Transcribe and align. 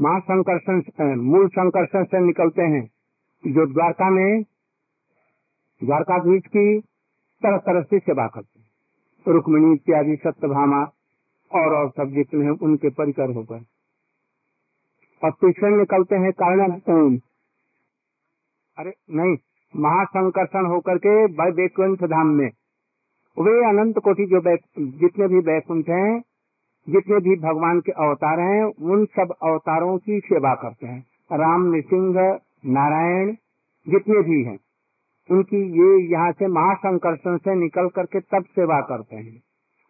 महासंकर्षण 0.00 0.82
मूल 1.20 1.48
संकर्षण 1.48 2.04
से 2.04 2.20
निकलते 2.20 2.62
हैं। 2.62 2.90
जो 3.46 3.66
द्वारका 3.66 4.10
में, 4.10 4.42
द्वारका 4.42 6.18
द्वारकाधीश 6.18 6.42
की 6.46 6.80
तरह 7.42 7.56
तरह 7.56 7.82
से 7.82 7.98
सेवा 7.98 8.26
करते 8.26 8.60
हैं। 8.60 8.66
रुक्मिणी 9.32 9.72
इत्यादि 9.72 10.16
सत्यभामा 10.16 10.82
और 11.52 11.74
और 11.76 11.90
सब 11.90 12.04
जितने 12.04 12.44
हैं, 12.44 12.50
उनके 12.50 12.88
परिकर 12.88 13.30
होकर। 13.30 13.64
और 15.24 15.30
तीसरे 15.30 15.70
निकलते 15.76 16.16
हैं 16.16 16.32
कारण 16.32 16.80
अरे, 18.78 18.92
नहीं, 19.10 19.36
महासंकर्षण 19.76 20.66
होकर 20.66 20.98
के 20.98 21.24
वैकुंठ 21.24 22.04
धाम 22.04 22.26
में। 22.26 22.50
वे 23.38 23.68
अनंत 23.68 23.98
कोटि 23.98 24.26
जो 24.26 24.40
जितने 24.78 25.28
भी 25.28 25.38
वैकुंठ 25.38 25.88
हैं 25.88 26.22
जितने 26.88 27.18
भी 27.20 27.36
भगवान 27.36 27.80
के 27.80 27.92
अवतार 27.92 28.40
हैं, 28.40 28.64
उन 28.64 29.04
सब 29.06 29.34
अवतारों 29.42 29.98
की 29.98 30.20
सेवा 30.20 30.54
करते 30.54 30.86
हैं। 30.86 31.00
राम 31.32 31.62
नृसिंह 31.62 32.38
नारायण, 32.66 33.32
जितने 33.86 34.22
भी 34.22 34.42
हैं, 34.44 34.58
उनकी 35.30 35.62
ये 35.78 36.12
यहाँ 36.12 36.32
से 36.32 36.46
महासंकर्षण 36.46 37.36
से 37.36 37.54
निकल 37.54 37.88
करके 37.88 38.20
तब 38.20 38.44
सेवा 38.44 38.80
करते 38.80 39.16
हैं। 39.16 39.42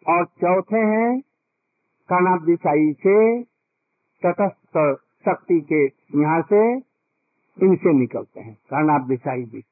और 0.05 0.25
चौथे 0.25 0.79
हैं 0.79 1.19
कर्णादिशाई 2.09 2.93
से, 2.93 3.43
तटस्थ 4.21 4.77
शक्ति 5.25 5.59
के 5.61 5.83
यहाँ 6.19 6.41
से 6.41 6.61
इनसे 7.57 7.93
निकलते 7.93 8.39
हैं 8.39 8.53
कर्णादिशाई 8.53 9.43
भी। 9.43 9.63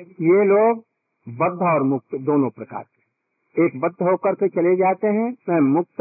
ये 0.00 0.44
लोग 0.44 0.84
बद्ध 1.26 1.62
और 1.62 1.82
मुक्त, 1.82 2.14
दोनों 2.14 2.50
प्रकार 2.50 2.82
के 2.82 2.97
एक 3.58 3.80
बद्ध 3.80 4.02
होकर 4.02 4.34
के 4.34 4.48
चले 4.48 4.76
जाते 4.76 5.06
हैं 5.06 5.60
मुक्त, 5.60 6.00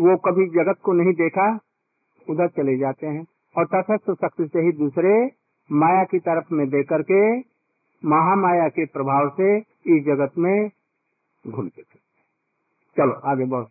वो 0.00 0.16
कभी 0.16 0.46
जगत 0.46 0.80
को 0.82 0.92
नहीं 0.92 1.12
देखा, 1.12 1.54
उधर 2.30 2.48
चले 2.48 2.76
जाते 2.76 3.06
हैं। 3.06 3.26
और 3.56 3.66
तटस्थ 3.66 4.12
शक्ति 4.12 4.48
से 4.48 4.60
ही 4.60 4.72
दूसरे 4.72 5.30
माया 5.72 6.04
की 6.04 6.18
तरफ़ 6.18 6.54
में 6.54 6.68
दे 6.68 6.82
करके 6.82 7.38
महामाया 8.04 8.68
के 8.68 8.86
प्रभाव 8.86 9.28
से 9.28 9.58
इस 9.58 10.04
जगत 10.04 10.32
में 10.38 10.70
घूमते 11.48 11.82
थे। 11.82 11.98
चलो, 12.96 13.12
आगे 13.12 13.44
बढ़ो। 13.44 13.70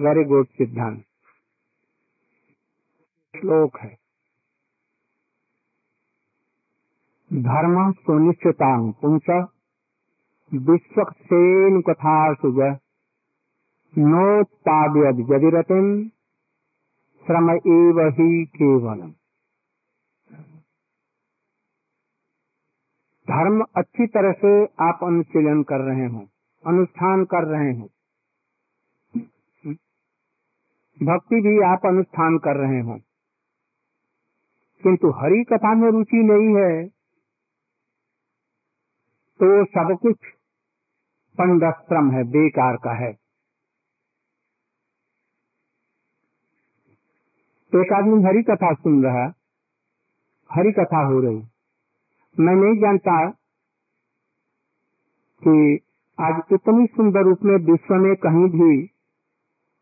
वेरी 0.00 0.24
गुड 0.24 0.46
सिद्धांत। 0.46 1.04
श्लोक 3.40 3.78
है। 3.78 3.98
धर्म 7.32 7.92
सुनिश्चिता 7.92 8.90
पुंस 8.90 9.48
विश्वसेन 10.52 11.80
कथा 11.80 12.34
सुज 12.34 12.78
नोत्पाद्यद 13.98 15.26
जदिरतिम 15.26 16.08
श्रम 17.26 17.50
एव 17.50 18.00
ही 18.08 18.44
केवलम। 18.44 19.10
धर्म 23.28 23.66
अच्छी 23.76 24.06
तरह 24.06 24.32
से 24.32 24.64
आप 24.64 24.98
अनुशीलन 25.02 25.62
कर 25.62 25.80
रहे 25.80 26.06
हो, 26.06 26.28
अनुष्ठान 26.66 27.24
कर 27.24 27.44
रहे 27.44 27.72
हो। 27.78 27.86
भक्ति 31.02 31.36
भी 31.36 31.62
आप 31.62 31.86
अनुष्ठान 31.86 32.38
कर 32.38 32.56
रहे 32.56 32.80
हो। 32.80 32.98
किंतु 34.82 35.10
हरि 35.10 35.44
कथा 35.52 35.74
में 35.74 35.90
रुचि 35.90 36.16
नहीं 36.16 36.56
है। 36.56 36.86
तो 39.44 39.64
सब 39.64 39.98
कुछ 40.02 40.16
पंडश्रम 41.38 42.10
है, 42.10 42.24
बेकार 42.24 42.76
का 42.76 42.92
है। 42.92 43.10
एक 47.82 47.92
आदमी 47.92 48.22
हरी 48.22 48.42
कथा 48.42 48.74
सुन 48.74 49.04
रहा 49.04 49.32
हरी 50.52 50.72
कथा 50.72 51.06
हो 51.06 51.20
रही। 51.20 51.42
मैं 52.40 52.54
नहीं 52.54 52.80
जानता 52.80 53.30
कि 55.44 55.80
आज 56.20 56.42
इतनी 56.52 56.86
सुंदर 56.86 57.20
रूप 57.20 57.38
में 57.44 57.56
विश्व 57.56 57.94
में 57.94 58.16
कहीं 58.16 58.48
भी, 58.48 58.90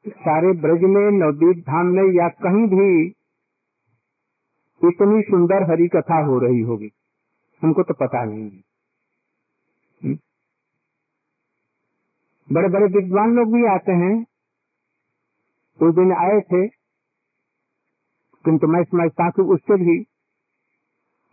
सारे 0.09 0.53
ब्रज 0.53 0.81
में, 0.82 1.10
नवदीप 1.10 1.65
धाम 1.65 1.86
में, 1.86 2.15
या 2.15 2.28
कहीं 2.28 2.66
भी 2.66 3.06
इतनी 4.88 5.22
सुंदर 5.22 5.70
हरी 5.70 5.88
कथा 5.88 6.25
हो 6.25 6.38
रही 6.38 6.60
होगी। 6.60 6.92
हमको 7.62 7.82
तो 7.82 7.94
पता 7.94 8.25
नहीं 8.25 8.50
है। 8.50 8.72
बड़े 12.52 12.68
बड़े 12.68 12.86
विद्वान 12.86 13.34
लोग 13.34 13.54
भी 13.54 13.66
आते 13.66 13.92
हैं। 13.92 14.26
उस 15.82 15.94
दिन 15.94 16.12
आए 16.12 16.40
थे। 16.40 16.68
किंतु 18.44 18.66
मैं 18.66 18.84
समझता 18.84 19.24
हूँ 19.24 19.54
उससे 19.54 19.74
भी 19.76 20.06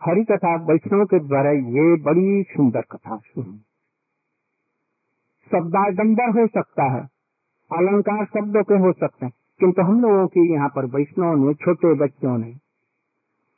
हरि 0.04 0.24
कथा 0.24 0.56
वैष्णव 0.56 1.04
के 1.04 1.18
द्वारा 1.18 1.50
ये 1.50 1.96
बड़ी 2.02 2.42
सुंदर 2.42 2.80
कथा 2.80 3.16
सुन। 3.16 3.60
शब्दाडंबर 5.50 6.40
हो 6.40 6.46
सकता 6.46 6.82
है, 6.82 7.00
अलंकार 7.72 8.24
शब्दों 8.24 8.62
के 8.62 8.74
हो 8.74 8.92
सकते 8.92 9.26
हैं, 9.26 9.32
किंतु 9.60 9.82
हम 9.82 10.00
लोगों 10.00 10.26
की 10.26 10.54
यहाँ 10.54 10.68
पर 10.68 10.84
वैष्णव 10.84 11.48
ने, 11.48 11.54
छोटे 11.54 11.94
बच्चों 11.94 12.38
ने, 12.38 12.52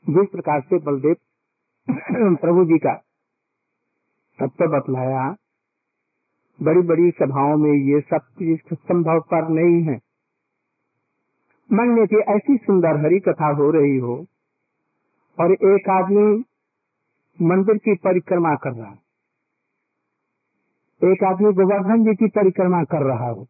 जिस 0.08 0.28
प्रकार 0.32 0.60
से 0.60 0.78
बलदेव 0.78 1.16
प्रभु 2.36 2.64
जी 2.64 2.78
का 2.78 2.94
तत्व 4.40 4.66
बतलाया 4.66 5.36
बड़ी 6.62 6.80
बड़ी 6.80 7.10
सभाओं 7.10 7.56
में 7.56 7.72
ये 7.72 8.00
सब 8.00 8.18
चीज़ 8.18 8.74
संभव 8.74 9.20
पर 9.20 9.48
नहीं 9.48 9.82
है। 9.82 10.00
मन 11.72 11.88
में 11.88 12.06
कि 12.06 12.16
ऐसी 12.16 12.56
सुंदर 12.56 13.04
हरी 13.04 13.20
कथा 13.20 13.46
हो 13.46 13.70
रही 13.70 13.96
हो 13.96 14.26
और 15.40 15.52
एक 15.52 15.88
आदमी 15.90 16.44
मंदिर 17.42 17.76
की 17.76 17.94
परिक्रमा 17.94 18.54
कर 18.54 18.72
रहा 18.72 18.90
है। 18.90 19.02
एक 21.12 21.24
आदमी 21.24 21.52
गोवर्धन 21.52 22.04
जी 22.04 22.14
की 22.14 22.28
परिक्रमा 22.28 22.84
कर 22.84 23.02
रहा 23.02 23.28
हो। 23.28 23.46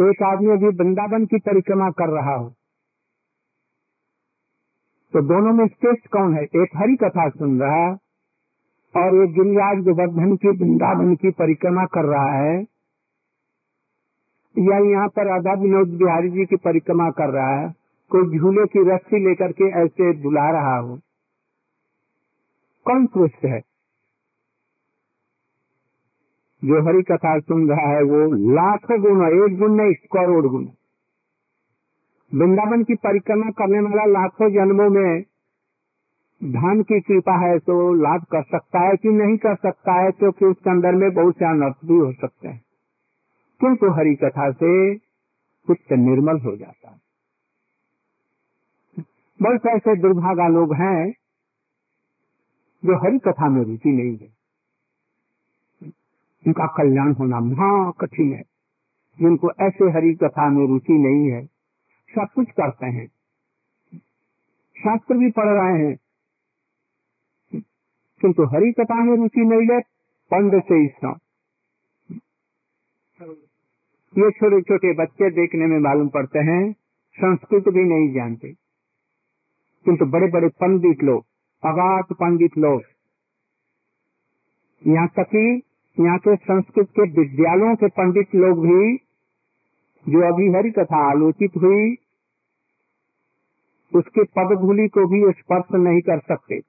एक 0.00 0.22
आदमी 0.22 0.50
अभी 0.50 0.66
वृंदावन 0.66 1.26
की 1.26 1.38
परिक्रमा 1.38 1.90
कर 1.90 2.08
रहा 2.08 2.34
हो। 2.34 2.48
तो 5.12 5.22
दोनों 5.22 5.52
में 5.52 5.66
श्रेष्ठ 5.66 6.06
कौन 6.06 6.34
है? 6.34 6.42
एक 6.42 6.68
हरी 6.76 6.96
कथा 6.96 7.28
सुन 7.28 7.60
रहा 7.60 7.76
है 7.76 8.11
और 8.96 9.24
एक 9.24 9.32
गिरिराज 9.32 9.84
गोवर्धन 9.84 10.36
की 10.36 10.48
वृंदावन 10.48 11.14
की 11.14 11.30
परिक्रमा 11.30 11.84
कर 11.84 12.04
रहा 12.04 12.32
है। 12.32 12.66
या 14.58 14.78
यहाँ 14.78 15.08
पर 15.08 15.26
राधा 15.26 15.52
विनोद 15.52 15.88
बिहारी 15.88 16.30
जी 16.30 16.44
की 16.44 16.56
परिक्रमा 16.56 17.10
कर 17.10 17.30
रहा 17.30 17.60
है। 17.60 17.74
कोई 18.10 18.38
झूले 18.38 18.66
की 18.66 18.90
रस्सी 18.90 19.28
लेकर 19.28 19.52
के 19.52 19.64
ऐसे 19.64 20.22
बुला 20.22 20.50
रहा 20.50 20.76
हो। 20.78 20.98
कौन 22.84 23.06
श्रेष्ठ 23.06 23.44
है? 23.44 23.60
जो 26.64 26.82
हरि 26.82 27.02
कथा 27.02 27.38
सुन 27.38 27.68
रहा 27.68 27.88
है 27.88 28.02
वो 28.02 28.32
लाखों 28.54 29.00
गुण, 29.00 29.50
एक 29.50 29.58
गुण 29.58 29.74
नहीं, 29.74 29.94
करोड़ 29.94 30.46
गुण। 30.46 30.66
वृंदावन 32.34 32.84
की 32.84 32.94
परिक्रमा 32.94 33.50
करने 33.50 33.80
वाला 33.80 34.04
लाखों 34.04 34.50
जन्मों 34.50 34.90
में 34.90 35.24
धन 36.44 36.82
की 36.82 37.00
कृपा 37.00 37.46
है 37.46 37.58
तो 37.58 37.94
लाभ 37.94 38.24
कर 38.24 38.42
सकता 38.42 38.80
है 38.80 38.96
कि 38.96 39.08
नहीं 39.08 39.36
कर 39.36 39.54
सकता 39.54 39.92
है, 39.92 40.10
क्योंकि 40.10 40.44
उसके 40.44 40.70
अंदर 40.70 40.92
में 40.92 41.10
बहुत 41.10 41.34
से 41.34 41.44
अनर्थ 41.44 41.76
भी 41.84 41.98
हो 41.98 42.12
सकते 42.12 42.48
हैं। 42.48 42.62
किंतु 43.60 43.90
हरि 43.90 44.14
कथा 44.14 44.50
से 44.50 44.98
चित्त 45.66 45.92
निर्मल 45.92 46.40
हो 46.40 46.56
जाता 46.56 46.90
है। 46.90 47.00
बहुत 49.42 49.66
ऐसे 49.66 49.96
दुर्भागा 49.96 50.48
लोग 50.48 50.74
हैं 50.74 51.10
जो 52.84 52.96
हरि 52.96 53.18
कथा 53.18 53.48
में 53.48 53.62
रुचि 53.64 53.90
नहीं 53.90 54.18
है। 54.18 54.28
उनका 56.46 56.66
कल्याण 56.66 57.12
होना 57.12 57.40
महा 57.40 57.90
कठिन 57.90 58.34
है। 58.34 58.42
जिनको 59.20 59.52
ऐसे 59.60 59.90
हरि 59.90 60.14
कथा 60.14 60.48
में 60.48 60.66
रुचि 60.66 60.92
नहीं 60.92 61.30
है, 61.30 61.44
सब 62.14 62.26
कुछ 62.34 62.50
करते 62.50 62.86
हैं। 62.86 63.06
शास्त्र 64.78 65.14
भी 65.14 65.30
पढ़ 65.30 65.48
रहे 65.48 65.86
हैं। 65.86 65.96
किंतु 68.22 68.44
हरि 68.44 68.72
कथा 68.72 69.02
में 69.04 69.16
रुचि 69.16 69.44
नहीं 69.44 69.66
है 69.70 69.80
पंड 70.30 70.60
से 70.62 70.84
ईसा 70.84 71.18
ये 74.14 74.30
छोटे 74.30 74.60
छोटे 74.62 74.92
बच्चे 74.94 75.30
देखने 75.30 75.66
में 75.66 75.78
मालूम 75.78 76.08
पड़ते 76.08 76.38
हैं, 76.38 76.72
संस्कृत 77.16 77.68
भी 77.68 77.84
नहीं 77.84 78.12
जानते। 78.14 78.48
किंतु 79.86 80.06
बड़े 80.06 80.26
बड़े 80.30 80.48
पंडित 80.60 81.02
लोग, 81.02 81.24
अगाध 81.62 82.12
पंडित 82.12 82.58
लोग, 82.58 82.82
यहाँ 84.86 85.08
तक 85.08 85.28
कि 85.30 85.62
यहाँ 85.98 86.18
के 86.18 86.34
संस्कृत 86.36 86.88
के 86.90 87.02
विद्यालयों 87.10 87.74
के 87.76 87.88
पंडित 87.88 88.34
लोग 88.34 88.60
भी, 88.66 88.96
जो 90.06 90.26
अभी 90.32 90.50
हरि 90.52 90.70
कथा 90.70 91.00
आलोचित 91.10 91.56
हुई, 91.56 91.94
उसके 93.92 94.24
पदधूलि 94.36 94.88
को 94.88 95.06
भी 95.06 95.22
स्पर्श 95.32 95.74
नहीं 95.74 96.00
कर 96.00 96.18
सकते। 96.18 96.60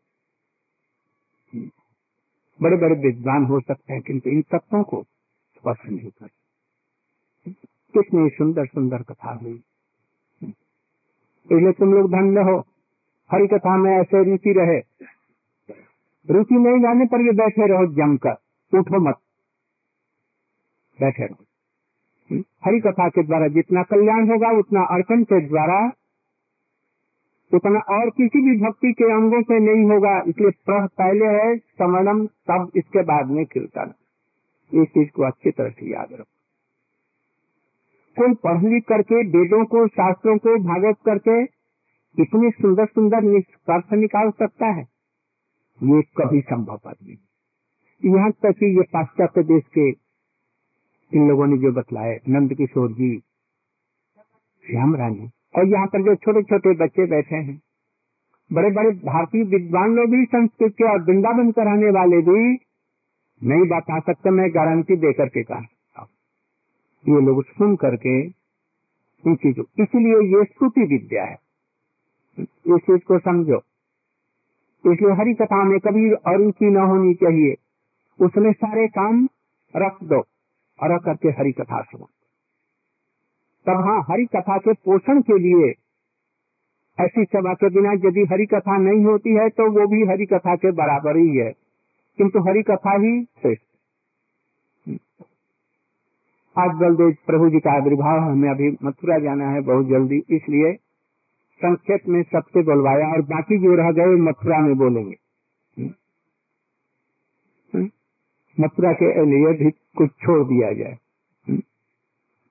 बड़े 2.62 2.78
बड़े 2.78 2.96
विद्वान 2.96 3.46
हो 3.46 3.60
सकते 3.60 3.94
हैं, 3.94 4.02
किंतु 4.02 4.30
इन 4.30 4.42
तत्वों 4.42 4.84
को 4.84 5.04
स्पर्श 5.56 5.80
नहीं 5.86 6.10
कर 6.10 6.28
कितनी 7.94 8.30
सुंदर 8.30 8.66
सुंदर 8.66 9.02
कथा 9.02 9.34
हुई। 9.34 9.64
इसलिए 10.42 11.72
तुम 11.72 11.94
लोग 11.94 12.12
धन्य 12.12 12.42
हो, 12.42 12.60
हरि 13.32 13.48
कथा 13.48 13.78
में 13.78 13.92
ऐसे 13.92 14.24
रुचि 14.24 14.54
रहे। 14.58 14.80
रुचि 16.30 16.56
नहीं 16.56 16.82
जाने 16.82 17.06
पर 17.06 17.22
ये 17.22 17.32
बैठे 17.32 17.68
रहो 17.68 17.94
जमकर, 17.94 18.36
उठो 18.74 19.00
मत। 19.00 19.16
बैठे 21.02 21.26
रहो। 21.26 21.46
हरि 22.66 22.80
कथा 22.80 23.10
के 23.10 23.24
द्वारा 23.24 23.48
जितना 23.48 23.84
कल्याण 23.84 24.30
होगा, 24.30 24.60
उतना 24.60 24.82
अर्चन 24.82 25.24
के 25.24 25.48
द्वारा 25.48 25.92
उतना 27.54 27.80
और 27.80 28.10
किसी 28.10 28.42
भी 28.42 28.62
भक्ति 28.62 28.92
के 28.94 29.14
अंगों 29.14 29.42
से 29.42 29.60
नहीं 29.60 29.92
होगा, 29.92 30.24
इसलिए 30.28 30.52
प्रह 30.66 30.86
पहले 30.86 31.26
है 31.26 31.58
समणम 31.58 32.26
तब 32.26 32.72
इसके 32.76 33.04
बाद 33.04 33.28
में 33.28 33.46
कीर्तन। 33.46 33.94
इस 34.72 34.88
चीज़ 34.88 35.10
को 35.10 35.24
अच्छी 35.24 35.52
तरह 35.52 35.70
से 35.70 35.92
याद 35.92 36.08
रखो। 36.14 36.32
कोई 38.18 38.34
पढ़ 38.34 38.64
लिख 38.64 38.84
करके, 38.90 39.16
वेदों 39.16 39.66
को, 39.66 39.88
शास्त्रों 39.88 40.38
को 40.38 40.56
भागवत 40.64 40.98
करके 41.06 41.42
इतनी 42.22 42.50
सुंदर 42.52 42.86
सुंदर 42.86 43.22
निष्कर्ष 43.22 43.94
निकाल 43.94 44.32
सकता 44.32 44.66
है? 44.66 44.88
ये 45.84 46.02
कभी 46.02 46.42
संभव 46.42 46.80
नहीं। 46.88 47.18
यहाँ 48.16 48.32
तक 48.32 48.52
कि 48.52 48.66
ये 48.66 48.82
पाश्चात्य 48.82 49.44
देश 49.44 49.64
के 49.78 49.90
इन 51.12 51.28
लोगों 51.28 51.48
ने 51.48 51.58
जो 51.58 51.72
बतलाए, 51.72 52.20
नंद 52.30 52.54
किशोर 52.54 52.92
जी, 52.92 53.18
श्याम 54.66 54.96
रानी 54.96 55.30
और 55.54 55.68
यहाँ 55.68 55.88
पर 55.88 56.04
जो 56.04 56.16
छोटे 56.16 56.42
छोटे 56.44 56.74
बच्चे 56.76 57.06
बैठे 57.06 57.36
हैं 57.38 57.62
बड़े 58.52 58.70
बड़े 58.72 58.90
भारतीय 59.02 59.44
विद्वान 59.50 59.96
लोग 59.96 60.10
भी 60.10 60.24
संस्कृत 60.26 60.74
के 60.74 60.84
और 60.84 61.02
वृंदावन 61.02 61.52
कराने 61.52 61.90
वाले 61.90 62.22
भी 62.22 62.42
नहीं 63.42 63.68
बता 63.70 64.00
सकते, 64.00 64.30
मैं 64.30 64.50
गारंटी 64.50 64.96
देकर 64.96 65.28
के 65.28 65.44
कहा 65.44 66.08
ये 67.06 67.22
लोग 67.22 67.44
सुन 67.46 67.76
करके 67.76 68.20
इन 69.24 69.36
चीज़ों 69.36 69.64
इसलिए 69.84 70.20
ये 70.30 70.44
श्रुति 70.46 70.82
विद्या 70.82 71.24
है। 71.24 71.38
इस 72.38 72.82
चीज़ 72.82 73.04
को 73.08 73.18
समझो। 73.20 73.58
इसलिए 74.84 75.12
हरी 75.12 75.34
कथा 75.34 75.64
में 75.64 75.80
कभी 75.80 76.10
और 76.12 76.34
अरुचि 76.34 76.70
न 76.70 76.78
होनी 76.84 77.14
चाहिए। 77.14 77.56
उसमें 78.20 78.52
सारे 78.54 78.88
काम 78.88 79.28
रख 79.74 79.98
दो 80.04 80.20
और 80.20 80.94
रख 80.94 81.04
करके 81.04 81.30
हरी 81.30 81.52
कथा 81.52 81.82
सुनो। 81.82 82.10
तब 83.66 83.82
हाँ 83.86 84.00
हरी 84.10 84.26
कथा 84.26 84.58
के 84.58 84.74
पोषण 84.86 85.22
के 85.22 85.38
लिए 85.40 85.74
ऐसी 86.98 87.24
सभा 87.24 87.54
के 87.54 87.70
बिना 87.70 87.92
यदि 87.94 88.26
हरी 88.32 88.46
कथा 88.46 88.78
नहीं 88.78 89.06
होती 89.06 89.36
है 89.36 89.50
तो 89.50 89.70
वो 89.72 89.88
भी 89.88 90.02
हरी 90.12 90.26
कथा 90.26 90.56
के 90.56 90.72
बराबर 90.72 91.18
ही 91.18 91.38
है। 91.38 91.52
किंतु 92.20 92.40
हरी 92.40 92.62
कथा 92.62 92.92
ही 92.98 93.24
श्रेष्ठ। 93.24 93.64
आज 96.56 96.72
बलदेव 96.76 97.16
प्रभु 97.26 97.50
जी 97.50 97.60
का 97.60 97.72
आविर्भाव 97.72 98.20
हमें 98.20 98.50
अभी 98.50 98.70
मथुरा 98.84 99.18
जाना 99.20 99.50
है 99.50 99.62
बहुत 99.62 99.88
जल्दी, 99.88 100.18
इसलिए 100.30 100.74
संक्षेप 101.62 102.08
में 102.08 102.22
सबसे 102.24 102.62
बोलवाया 102.64 103.08
और 103.08 103.22
बाकी 103.22 103.58
जो 103.58 103.76
रह 103.76 103.92
गए 103.92 104.16
मथुरा 104.22 104.60
में 104.60 104.76
बोलेंगे। 104.78 105.16
मथुरा 108.58 108.92
के 108.94 109.26
लिए 109.26 109.54
भी 109.54 109.72
कुछ 109.72 110.12
छोड़ 110.12 110.44
दिया 110.48 110.72
जाए। 110.74 110.98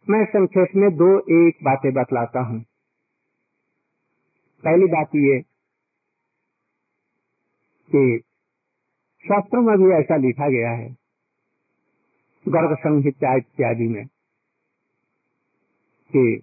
मैं 0.06 0.25
संक्षेप 0.25 0.75
में 0.76 0.88
दो 0.96 1.08
एक 1.34 1.58
बातें 1.62 1.93
बतलाता 1.94 2.40
हूँ। 2.40 2.58
पहली 4.64 4.87
बात 4.87 5.14
ये 5.16 5.38
कि 7.90 8.19
शास्त्रों 9.25 9.62
में 9.62 9.76
भी 9.78 9.93
ऐसा 9.94 10.16
लिखा 10.16 10.49
गया 10.49 10.70
है 10.70 10.88
गर्भ 12.46 12.76
संहिता 12.78 13.34
इत्यादि 13.37 13.87
में, 13.88 14.06
कि 16.10 16.43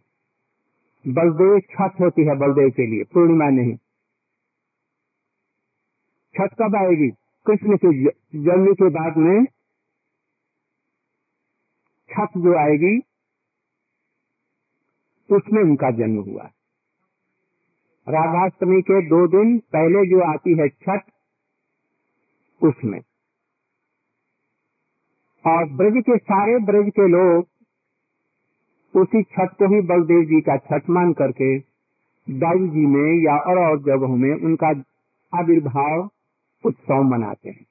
बलदेव 1.06 1.60
छठ 1.70 2.00
होती 2.02 2.26
है 2.28 2.36
बलदेव 2.38 2.70
के 2.70 2.86
लिए, 2.88 3.04
पूर्णिमा 3.04 3.50
नहीं। 3.50 3.76
छठ 6.36 6.54
कब 6.54 6.76
आएगी? 6.76 7.10
कृष्ण 7.46 7.78
के 7.78 7.92
जन्म 8.40 8.74
के 8.74 8.90
बाद 8.96 9.18
में 9.18 9.46
छठ 12.10 12.38
जो 12.38 12.58
आएगी 12.60 12.98
उसमें 15.30 15.62
उनका 15.64 15.90
जन्म 15.92 16.20
हुआ। 16.22 16.44
राधाष्टमी 18.08 18.81
के 18.81 19.02
दो 19.02 19.28
दिन 19.28 19.58
पहले 19.74 20.06
जो 20.10 20.22
आती 20.24 20.58
है 20.58 20.68
छठ, 20.70 21.02
उसमें। 22.62 23.00
और 25.46 25.66
ब्रज 25.70 26.04
के 26.04 26.18
सारे 26.18 26.58
ब्रज 26.60 26.90
के 26.90 27.08
लोग 27.08 27.48
उसी 28.94 29.24
छठ 29.24 29.54
को 29.54 29.68
ही 29.76 29.81
बलदेव 29.81 30.24
जी 30.24 30.42
का 30.42 30.58
छठ 30.58 30.90
मान 30.90 31.14
करके 31.14 31.58
दाऊ 32.28 32.68
जी 32.68 32.86
में 32.86 33.24
या 33.24 33.38
और 33.38 33.60
और 33.60 33.80
जगहों 33.80 34.16
में 34.18 34.34
उनका 34.36 34.68
आविर्भाव 35.34 36.10
उत्सव 36.64 37.02
मनाते 37.04 37.50
हैं, 37.50 37.64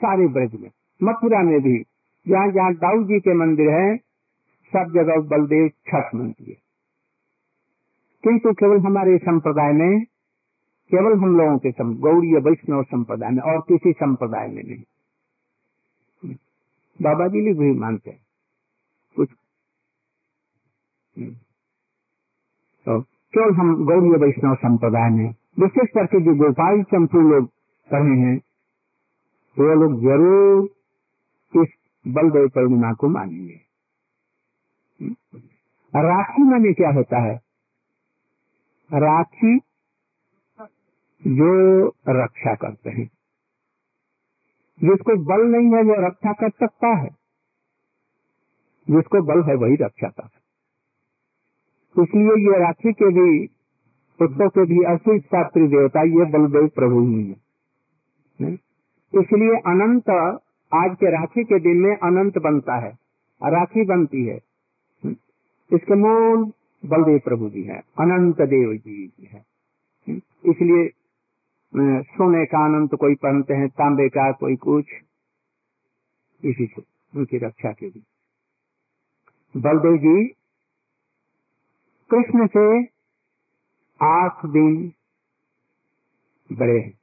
सारे 0.00 0.26
ब्रज 0.28 0.54
में। 0.54 0.70
मथुरा 1.00 1.42
में 1.42 1.60
भी, 1.60 1.78
जहाँ 2.26 2.50
जहाँ 2.50 2.74
दाऊ 2.74 3.02
जी 3.04 3.20
के 3.20 3.34
मंदिर 3.34 3.70
है, 3.70 3.96
सब 4.72 4.92
जगह 4.94 5.20
बलदेव 5.28 5.68
छठ 5.68 6.14
मनती 6.14 6.44
है। 6.44 6.69
किंतु 8.24 8.52
केवल 8.52 8.80
हमारे 8.80 9.16
संप्रदाय 9.18 9.72
में 9.72 10.00
केवल 10.90 11.18
हम 11.18 11.36
लोगों 11.38 11.58
के 11.58 11.70
गौड़ीय 12.00 12.38
वैष्णव 12.40 12.82
संप्रदाय 12.84 13.30
में 13.30 13.42
और 13.42 13.60
किसी 13.68 13.92
संप्रदाय 13.92 14.48
में 14.48 14.62
नहीं। 14.62 14.82
बाबा 17.00 17.26
जी 17.28 17.40
भी, 17.40 17.52
भी 17.54 17.72
मानते 17.80 18.10
हैं। 18.10 18.20
कुछ 19.16 19.28
तो 22.86 23.00
केवल 23.34 23.54
हम 23.54 23.74
गौड़ीय 23.86 24.16
वैष्णव 24.18 24.54
संप्रदाय 24.58 25.10
में 25.10 25.28
विशेष 25.60 25.88
करके 25.94 26.20
जो 26.24 26.34
गोपाल 26.36 26.82
चंपू 26.92 27.20
लोग 27.30 27.50
रहे 27.90 28.16
हैं 28.20 28.36
वो 29.56 29.74
लोग 29.74 30.00
ज़रूर 30.00 31.62
इस 31.62 31.70
बलदेव 32.04 32.48
पूर्णिमा 32.48 32.92
को 32.92 33.08
मानेंगे। 33.08 33.60
राखी 35.92 36.42
माने 36.42 36.72
क्या 36.72 36.90
होता 36.90 37.22
है? 37.22 37.34
राखी 38.94 39.58
जो 41.26 41.86
रक्षा 42.08 42.54
करते 42.54 42.90
हैं। 42.90 43.10
जिसको 44.82 45.24
बल 45.24 45.46
नहीं 45.46 45.76
है, 45.76 45.82
वो 45.82 46.06
रक्षा 46.06 46.32
कर 46.32 46.50
सकता 46.50 46.88
है। 46.88 47.08
जिसको 48.90 49.22
बल 49.22 49.42
है, 49.42 49.54
वही 49.54 49.74
रक्षा 49.74 50.08
कर 50.08 50.22
सकता 50.22 50.36
इसलिए 52.02 52.52
ये 52.52 52.58
राखी 52.58 52.92
के 52.92 53.08
भी 53.08 53.46
उत्सव 54.22 54.48
के 54.48 54.64
भी 54.64 54.82
असली 54.82 55.20
शास्त्री 55.20 55.68
देवता, 55.68 56.02
ये 56.02 56.24
बलदेव 56.24 56.68
प्रभु 56.68 57.00
ही 57.00 57.24
है। 57.24 57.36
इसलिए 59.14 59.56
अनंत, 59.56 60.10
आज 60.74 60.96
के 61.00 61.10
राखी 61.10 61.44
के 61.44 61.60
दिन 61.60 61.76
में 61.76 61.96
अनंत 61.96 62.38
बनता 62.38 62.74
है। 62.74 62.98
राखी 63.42 63.84
बनती 63.84 64.24
है? 64.26 64.36
इसके 65.72 65.94
मूल 65.94 66.52
बलदेव 66.84 67.18
प्रभु 67.18 67.48
जी 67.50 67.62
है, 67.62 67.78
अनंत 68.00 68.40
देव 68.42 68.76
जी 68.76 69.12
है। 69.22 69.44
इसलिए 70.44 70.88
सोने 72.02 72.44
का 72.46 72.64
अनंत 72.64 72.94
कोई 72.94 73.14
पहनते 73.14 73.54
हैं, 73.54 73.68
तांबे 73.68 74.08
का 74.08 74.30
कोई 74.32 74.56
कुछ, 74.56 74.86
इसी 76.42 76.66
से 76.66 76.82
उनकी 77.16 77.38
रक्षा 77.38 77.72
के 77.72 77.86
लिए। 77.86 78.02
बलदेव 79.56 79.96
जी, 79.96 80.24
कृष्ण 82.10 82.46
से 82.46 82.84
आठ 84.00 84.46
दिन 84.46 84.92
बड़े 86.50 86.78
हैं। 86.80 86.98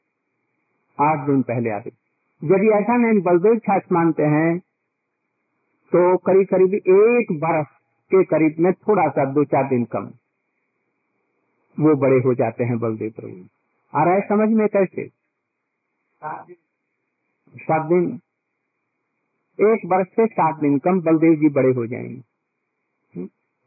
आठ 1.00 1.26
दिन 1.26 1.42
पहले 1.42 1.70
आते। 1.70 1.92
यदि 2.44 2.70
ऐसा 2.70 2.98
नहीं, 2.98 3.22
बलदेव 3.22 3.58
छाछ 3.58 3.84
मानते 3.92 4.24
हैं 4.26 4.60
तो 5.92 6.18
करीब 6.18 6.48
करीब 6.48 6.74
एक 6.74 7.40
बरस 7.40 7.77
के 8.12 8.24
करीब 8.24 8.56
में 8.60 8.72
थोड़ा 8.74 9.08
सा 9.10 9.26
दो 9.26 9.44
चार 9.44 9.64
दिन 9.64 9.84
कम। 9.86 10.06
वो 11.78 11.96
बड़े 11.96 12.18
हो 12.18 12.34
जाते 12.34 12.64
हैं 12.64 12.80
बलदेव 12.80 13.12
प्रभु। 13.16 13.46
आ 13.94 14.04
रहा 14.04 14.14
है 14.14 14.22
समझ 14.22 14.50
में 14.50 14.68
कैसे? 14.68 15.08
सात 17.58 17.86
दिन। 17.86 18.08
एक 19.60 19.86
वर्ष 19.86 20.08
से 20.08 20.26
सात 20.26 20.60
दिन 20.60 20.78
कम 20.78 21.02
बलदेव 21.02 21.36
जी 21.36 21.50
बड़े 21.50 21.74
हो 21.74 21.86
जाएँगे। 21.88 22.22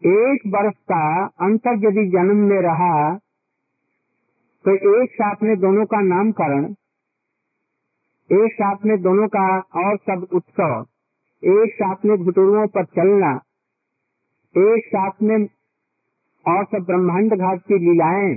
एक 0.04 0.40
वर्ष 0.46 0.74
का 0.76 1.26
अंतर 1.40 1.74
यदि 1.86 2.06
जन्म 2.10 2.36
में 2.36 2.60
रहा 2.62 3.18
तो 4.64 5.02
एक 5.02 5.10
साथ 5.10 5.42
में 5.42 5.56
दोनों 5.58 5.84
का 5.86 6.00
नामकरण 6.00 6.64
एक 8.32 8.52
साथ 8.52 8.76
में 8.84 9.00
दोनों 9.02 9.28
का 9.28 9.46
और 9.58 9.96
सब 9.96 10.26
उत्सव 10.32 10.86
एक 11.44 11.74
साथ 11.74 12.04
में 12.04 12.16
घुटुरुओं 12.18 12.66
पर 12.66 12.84
चलना 12.84 13.32
एक 14.54 14.86
साथ 14.86 15.22
में 15.22 15.36
और 16.46 16.64
सब 16.64 16.84
ब्रह्मांड 16.86 17.34
घाट 17.34 17.60
की 17.62 17.78
लीलाएँ, 17.78 18.32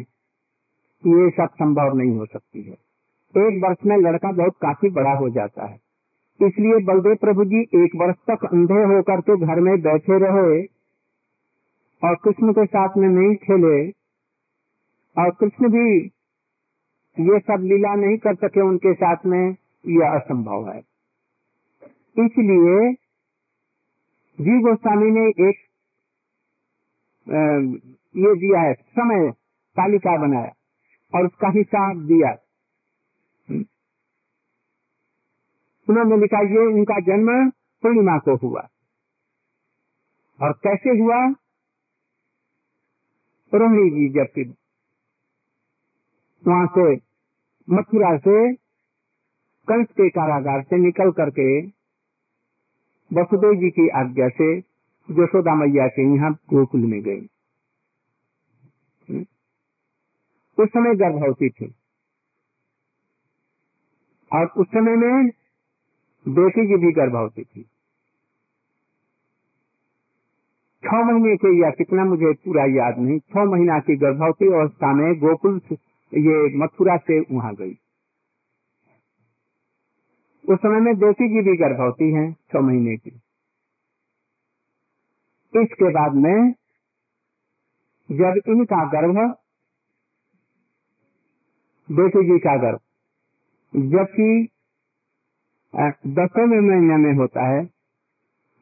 ये 1.03 1.29
सब 1.29 1.53
संभव 1.53 1.95
नहीं 1.97 2.15
हो 2.17 2.25
सकती 2.25 2.61
है। 2.61 2.73
एक 3.35 3.63
वर्ष 3.63 3.85
में 3.85 3.95
लड़का 3.97 4.31
बहुत 4.31 4.55
काफ़ी 4.61 4.89
बड़ा 4.89 5.13
हो 5.13 5.29
जाता 5.29 5.65
है। 5.65 5.79
इसलिए 6.39 6.83
बलदेव 6.85 7.15
प्रभु 7.15 7.45
जी 7.45 7.61
एक 7.75 7.95
वर्ष 7.95 8.15
तक 8.29 8.45
अंधे 8.45 8.83
होकर 8.93 9.21
के 9.21 9.37
घर 9.37 9.59
में 9.59 9.73
बैठे 9.81 10.19
रहे 10.19 10.61
और 12.01 12.15
कृष्ण 12.23 12.53
के 12.53 12.65
साथ 12.65 12.97
में 12.97 13.07
नहीं 13.09 13.35
खेले 13.37 13.89
और 15.15 15.31
कृष्ण 15.31 15.69
भी 15.69 15.87
ये 17.17 17.39
सब 17.41 17.63
लीला 17.63 17.95
नहीं 17.95 18.17
कर 18.17 18.35
सके 18.37 18.61
उनके 18.61 18.93
साथ 18.93 19.25
में, 19.25 19.55
यह 19.85 20.09
असंभव 20.11 20.69
है। 20.69 20.79
इसलिए 22.17 22.93
जी 24.39 24.59
गोस्वामी 24.61 25.11
ने 25.11 25.27
एक 25.49 25.55
ये 27.27 28.35
दिया 28.35 28.61
है, 28.61 28.73
समय 28.73 29.31
तालिका 29.75 30.17
बनाया 30.17 30.51
और 31.13 31.25
उसका 31.25 31.49
हिसाब 31.49 32.05
दिया। 32.05 32.31
उन्होंने 35.87 36.17
लिखा, 36.17 36.39
ये 36.39 36.65
उनका 36.73 36.99
जन्म 36.99 37.49
पूर्णिमा 37.83 38.17
को 38.17 38.35
हुआ। 38.35 38.67
और 40.39 40.51
कैसे 40.63 40.89
हुआ? 40.89 41.17
रोहिणी 43.51 43.89
जी 43.89 44.09
जबकि 44.09 44.43
वहाँ 46.43 46.67
से 46.67 46.93
मथुरा 47.67 48.17
से 48.17 48.53
कंस 49.67 49.87
के 49.91 50.09
कारागार 50.09 50.61
से 50.61 50.77
निकल 50.77 51.11
करके 51.11 51.45
वसुदेव 53.11 53.53
जी 53.53 53.69
की 53.69 53.87
आज्ञा 53.89 54.29
से 54.29 54.72
यशोदा 55.11 55.55
मैया 55.55 55.87
के 55.87 56.15
यहाँ 56.15 56.31
गोकुल 56.31 56.81
में 56.81 57.01
गई। 57.01 57.21
उस 60.59 60.69
समय 60.69 60.95
गर्भवती 60.95 61.49
थी। 61.49 61.75
और 64.33 64.45
उस 64.45 64.67
समय 64.67 64.95
में 64.95 65.29
बेटी 66.27 66.67
की 66.67 66.77
भी 66.77 66.91
गर्भवती 66.91 67.43
थी। 67.43 67.63
छ 70.83 70.93
महीने 70.93 71.35
के 71.35 71.63
या 71.63 71.69
कितना 71.69 72.05
मुझे 72.05 72.33
पूरा 72.33 72.65
याद 72.65 72.99
नहीं। 72.99 73.19
छ 73.19 73.37
महीना 73.37 73.79
की 73.79 73.95
गर्भवती 73.95 74.45
अवस्था 74.53 74.93
में 74.93 75.19
गोकुल 75.19 75.61
ये 76.13 76.57
मथुरा 76.57 76.97
से 76.97 77.19
वहाँ 77.19 77.55
गई। 77.55 77.73
उस 80.49 80.59
समय 80.59 80.79
में 80.79 80.95
देसी 80.95 81.29
जी 81.29 81.51
भी 81.51 81.57
गर्भवती 81.57 82.13
हैं, 82.13 82.33
छह 82.33 82.59
महीने 82.59 82.97
की। 82.97 83.19
इसके 85.55 85.89
बाद 85.89 86.13
में 86.15 86.51
जब 88.09 88.41
इनका 88.47 88.83
गर्भ, 88.89 89.17
बेटी 91.89 92.23
जी 92.23 92.37
का 92.39 92.55
गर्भ, 92.57 92.79
जबकि 93.73 94.47
दसवें 96.13 96.45
महीने 96.45 96.97
में 96.97 97.13
होता 97.13 97.47
है, 97.47 97.61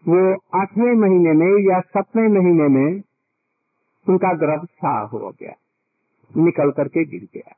वो 0.05 0.19
आठवें 0.55 0.93
महीने 0.97 1.33
में 1.33 1.49
या 1.69 1.79
सतवें 1.91 2.27
महीने 2.29 2.67
में 2.69 3.01
उनका 4.07 4.33
गर्भ 4.35 4.65
साफ़ 4.65 5.11
हो 5.11 5.31
गया, 5.31 5.53
निकल 6.31 6.71
करके 6.71 7.03
गिर 7.05 7.27
गया। 7.33 7.55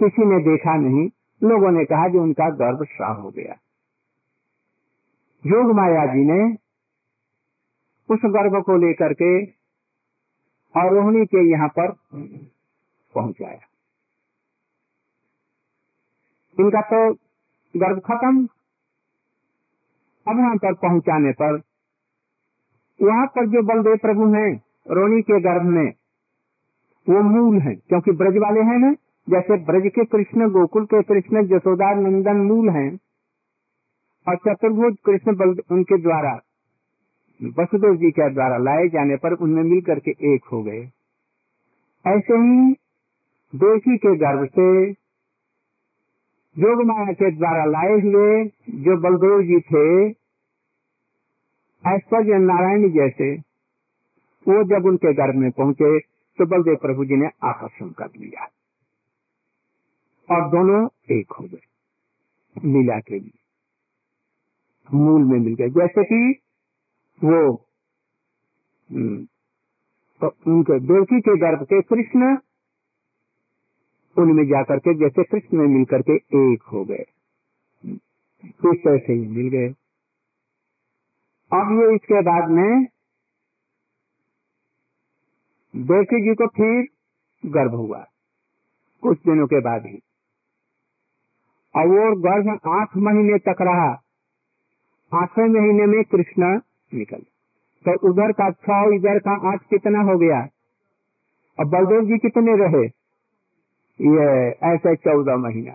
किसी 0.00 0.24
ने 0.24 0.38
देखा 0.44 0.76
नहीं, 0.76 1.08
लोगों 1.42 1.70
ने 1.70 1.84
कहा 1.84 2.08
कि 2.08 2.18
उनका 2.18 2.48
गर्भ 2.56 2.84
श्राव 2.86 3.20
हो 3.20 3.30
गया। 3.30 3.56
योग 5.44 5.74
माया 5.76 6.06
जी 6.06 6.24
ने 6.24 6.67
उस 8.10 8.20
गर्भ 8.26 8.62
को 8.62 8.76
लेकर 8.76 9.12
के 9.12 9.30
और 10.74 10.94
रोहिणी 10.94 11.24
के 11.26 11.50
यहाँ 11.50 11.68
पर 11.68 11.92
पहुँचाया 13.14 13.60
इनका 16.58 16.80
तो 16.80 17.00
गर्भ 17.74 17.98
खत्म। 17.98 18.46
अब 20.26 20.36
वहाँ 20.36 20.56
पर 20.56 20.74
पहुँचाने 20.74 21.32
पर 21.32 21.60
वहाँ 23.00 23.26
पर 23.26 23.46
जो 23.46 23.62
बलदेव 23.62 23.96
प्रभु 23.96 24.26
हैं 24.34 24.50
रोनी 24.90 25.22
के 25.22 25.40
गर्भ 25.40 25.62
में, 25.62 25.92
वो 27.06 27.20
मूल 27.22 27.60
है, 27.60 27.74
क्योंकि 27.74 28.12
ब्रज 28.12 28.36
वाले 28.36 28.60
हैं 28.60 28.78
ना, 28.78 28.92
जैसे 29.28 29.56
ब्रज 29.64 29.90
के 29.94 30.04
कृष्ण, 30.04 30.48
गोकुल 30.48 30.84
के 30.84 31.02
कृष्ण, 31.02 31.42
जसोदा, 31.46 31.92
नंदन 31.94 32.36
मूल 32.36 32.70
हैं, 32.70 32.90
और 34.26 34.36
चतुर्भुज 34.36 34.96
कृष्ण 35.06 35.34
उनके 35.70 35.98
द्वारा 36.02 36.32
वसुदेव 37.42 37.96
जी 37.96 38.10
के 38.10 38.30
द्वारा 38.30 38.56
लाए 38.58 38.88
जाने 38.88 39.16
पर 39.16 39.32
उनमें 39.32 39.62
मिल 39.62 39.80
करके 39.80 40.10
एक 40.34 40.44
हो 40.52 40.62
गए। 40.62 40.80
ऐसे 42.06 42.34
ही 42.34 42.72
देशी 43.54 43.96
के 43.96 44.16
गर्भ 44.16 44.48
से 44.48 44.90
योग 46.56 46.82
माया 46.84 47.12
के 47.12 47.30
द्वारा 47.30 47.64
लाए 47.64 47.92
हुए 47.92 48.44
जो 48.70 48.96
बलदेव 48.96 49.42
जी 49.42 49.60
थे, 49.60 50.06
ऐश्वर्य 51.84 52.38
नारायण 52.38 52.90
जैसे, 52.90 53.36
वो 54.46 54.64
जब 54.64 54.86
उनके 54.86 55.12
गर्भ 55.12 55.34
में 55.34 55.50
पहुँचे 55.50 55.98
तो 56.38 56.46
बलदेव 56.46 56.76
प्रभु 56.76 57.04
जी 57.04 57.16
ने 57.16 57.28
आकर्षण 57.42 57.88
कर 57.88 58.08
लिया। 58.16 58.44
और 60.30 60.48
दोनों 60.48 60.88
एक 61.10 61.32
हो 61.32 61.44
गए, 61.44 61.64
लीला 62.56 62.98
के 62.98 63.18
लिए। 63.18 63.38
मूल 64.94 65.24
में 65.24 65.38
मिल 65.38 65.54
गए। 65.54 65.68
जैसे 65.68 66.04
कि 66.04 66.40
वो 67.20 67.40
तो 70.20 70.28
उनके 70.46 70.78
देवकी 70.80 71.20
के 71.20 71.36
गर्भ 71.36 71.62
के 71.64 71.80
कृष्ण, 71.82 72.36
उनमें 74.16 74.44
जाकर 74.46 74.78
के 74.78 74.94
जैसे 74.94 75.24
कृष्ण 75.24 75.58
में 75.58 75.66
मिलकर 75.68 76.02
के 76.02 76.16
एक 76.38 76.62
हो 76.72 76.84
गए। 76.84 77.04
इस 78.44 78.80
तरह 78.84 78.98
से 78.98 79.12
ही 79.12 79.26
मिल 79.28 79.48
गए। 79.48 79.68
अब 81.52 81.72
ये 81.72 81.94
इसके 81.94 82.20
बाद 82.22 82.50
में 82.50 82.84
देवकी 85.74 86.20
जी 86.20 86.34
को 86.34 86.46
फिर 86.48 86.86
गर्भ 87.44 87.74
हुआ, 87.74 87.98
कुछ 89.02 89.18
दिनों 89.18 89.46
के 89.46 89.60
बाद 89.60 89.86
ही। 89.86 89.98
और 91.74 91.86
वो 91.88 92.04
गर्भ 92.20 92.48
आठ 92.70 92.96
महीने 92.98 93.38
तक 93.48 93.62
रहा। 93.62 93.90
आठवें 95.12 95.48
महीने 95.48 95.86
में 95.86 96.02
कृष्ण 96.06 96.58
निकल। 96.94 97.18
तो 97.84 98.08
उधर 98.08 98.32
का 98.32 98.50
छह 98.50 98.94
इधर 98.94 99.18
का 99.18 99.52
आठ 99.52 99.62
कितना 99.62 100.00
हो 100.00 100.18
गया? 100.18 100.48
और 101.58 101.64
बलदेव 101.64 102.04
जी 102.04 102.18
कितने 102.18 102.56
रहे? 102.56 102.86
ये 104.00 104.48
ऐसे 104.74 104.96
चौदह 104.96 105.36
महीना। 105.36 105.72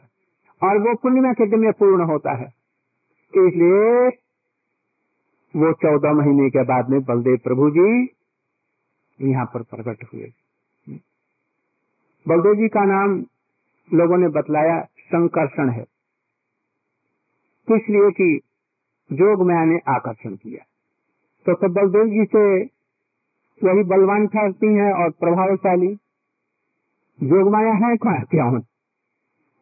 और 0.67 0.77
वो 0.77 0.95
पूर्णिमा 0.95 1.33
के 1.33 1.47
दिन 1.47 1.59
में 1.59 1.73
पूर्ण 1.73 2.03
होता 2.03 2.31
है। 2.31 2.45
इसलिए 3.35 4.07
वो 5.55 5.73
चौदह 5.73 6.13
महीने 6.13 6.49
के 6.49 6.63
बाद 6.63 6.89
में 6.89 7.03
बलदेव 7.03 7.37
प्रभु 7.37 7.69
जी 7.69 8.09
यहाँ 9.21 9.45
पर 9.45 9.61
प्रकट 9.61 10.03
हुए। 10.13 10.31
बलदेव 12.27 12.55
जी 12.55 12.67
का 12.67 12.85
नाम 12.85 13.25
लोगों 13.93 14.17
ने 14.17 14.27
बतलाया, 14.27 14.81
संकर्षण 14.83 15.69
है। 15.69 15.81
इसलिए 17.71 18.11
कि 18.11 18.41
जोग 19.11 19.47
माया 19.47 19.65
ने 19.65 19.79
आकर्षण 19.87 20.35
किया। 20.35 20.72
तो 21.49 21.69
बलदेव 21.69 22.05
जी 22.05 22.25
से 22.25 22.63
वही 23.63 23.83
बलवान 23.83 24.27
ठहरती 24.27 24.67
हैं 24.67 24.93
और 24.93 25.09
प्रभावशाली। 25.09 25.95
जोग 27.23 27.51
माया 27.51 27.73
है 27.73 27.97
क्या 27.97 28.59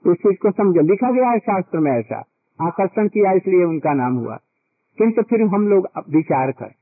तो 0.03 0.11
इस 0.11 0.17
चीज़ 0.17 0.38
को 0.38 0.51
समझो। 0.51 0.81
लिखा 0.81 1.11
गया 1.11 1.29
है 1.29 1.39
शास्त्र 1.39 1.79
में 1.79 1.91
ऐसा। 1.91 2.23
आकर्षण 2.61 3.07
किया 3.07 3.31
इसलिए 3.31 3.63
उनका 3.63 3.93
नाम 3.93 4.13
हुआ। 4.13 4.35
किंतु 4.97 5.21
फिर 5.21 5.41
हम 5.41 5.67
लोग 5.67 5.88
विचार 6.09 6.51
करें। 6.51 6.73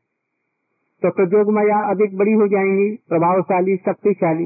तो, 1.01 1.10
तो 1.10 1.51
माया 1.51 1.89
अधिक 1.89 2.18
बड़ी 2.18 2.32
हो 2.32 2.48
जाएँगी 2.48 2.96
प्रभावशाली 3.10 3.77
शक्तिशाली। 3.77 4.46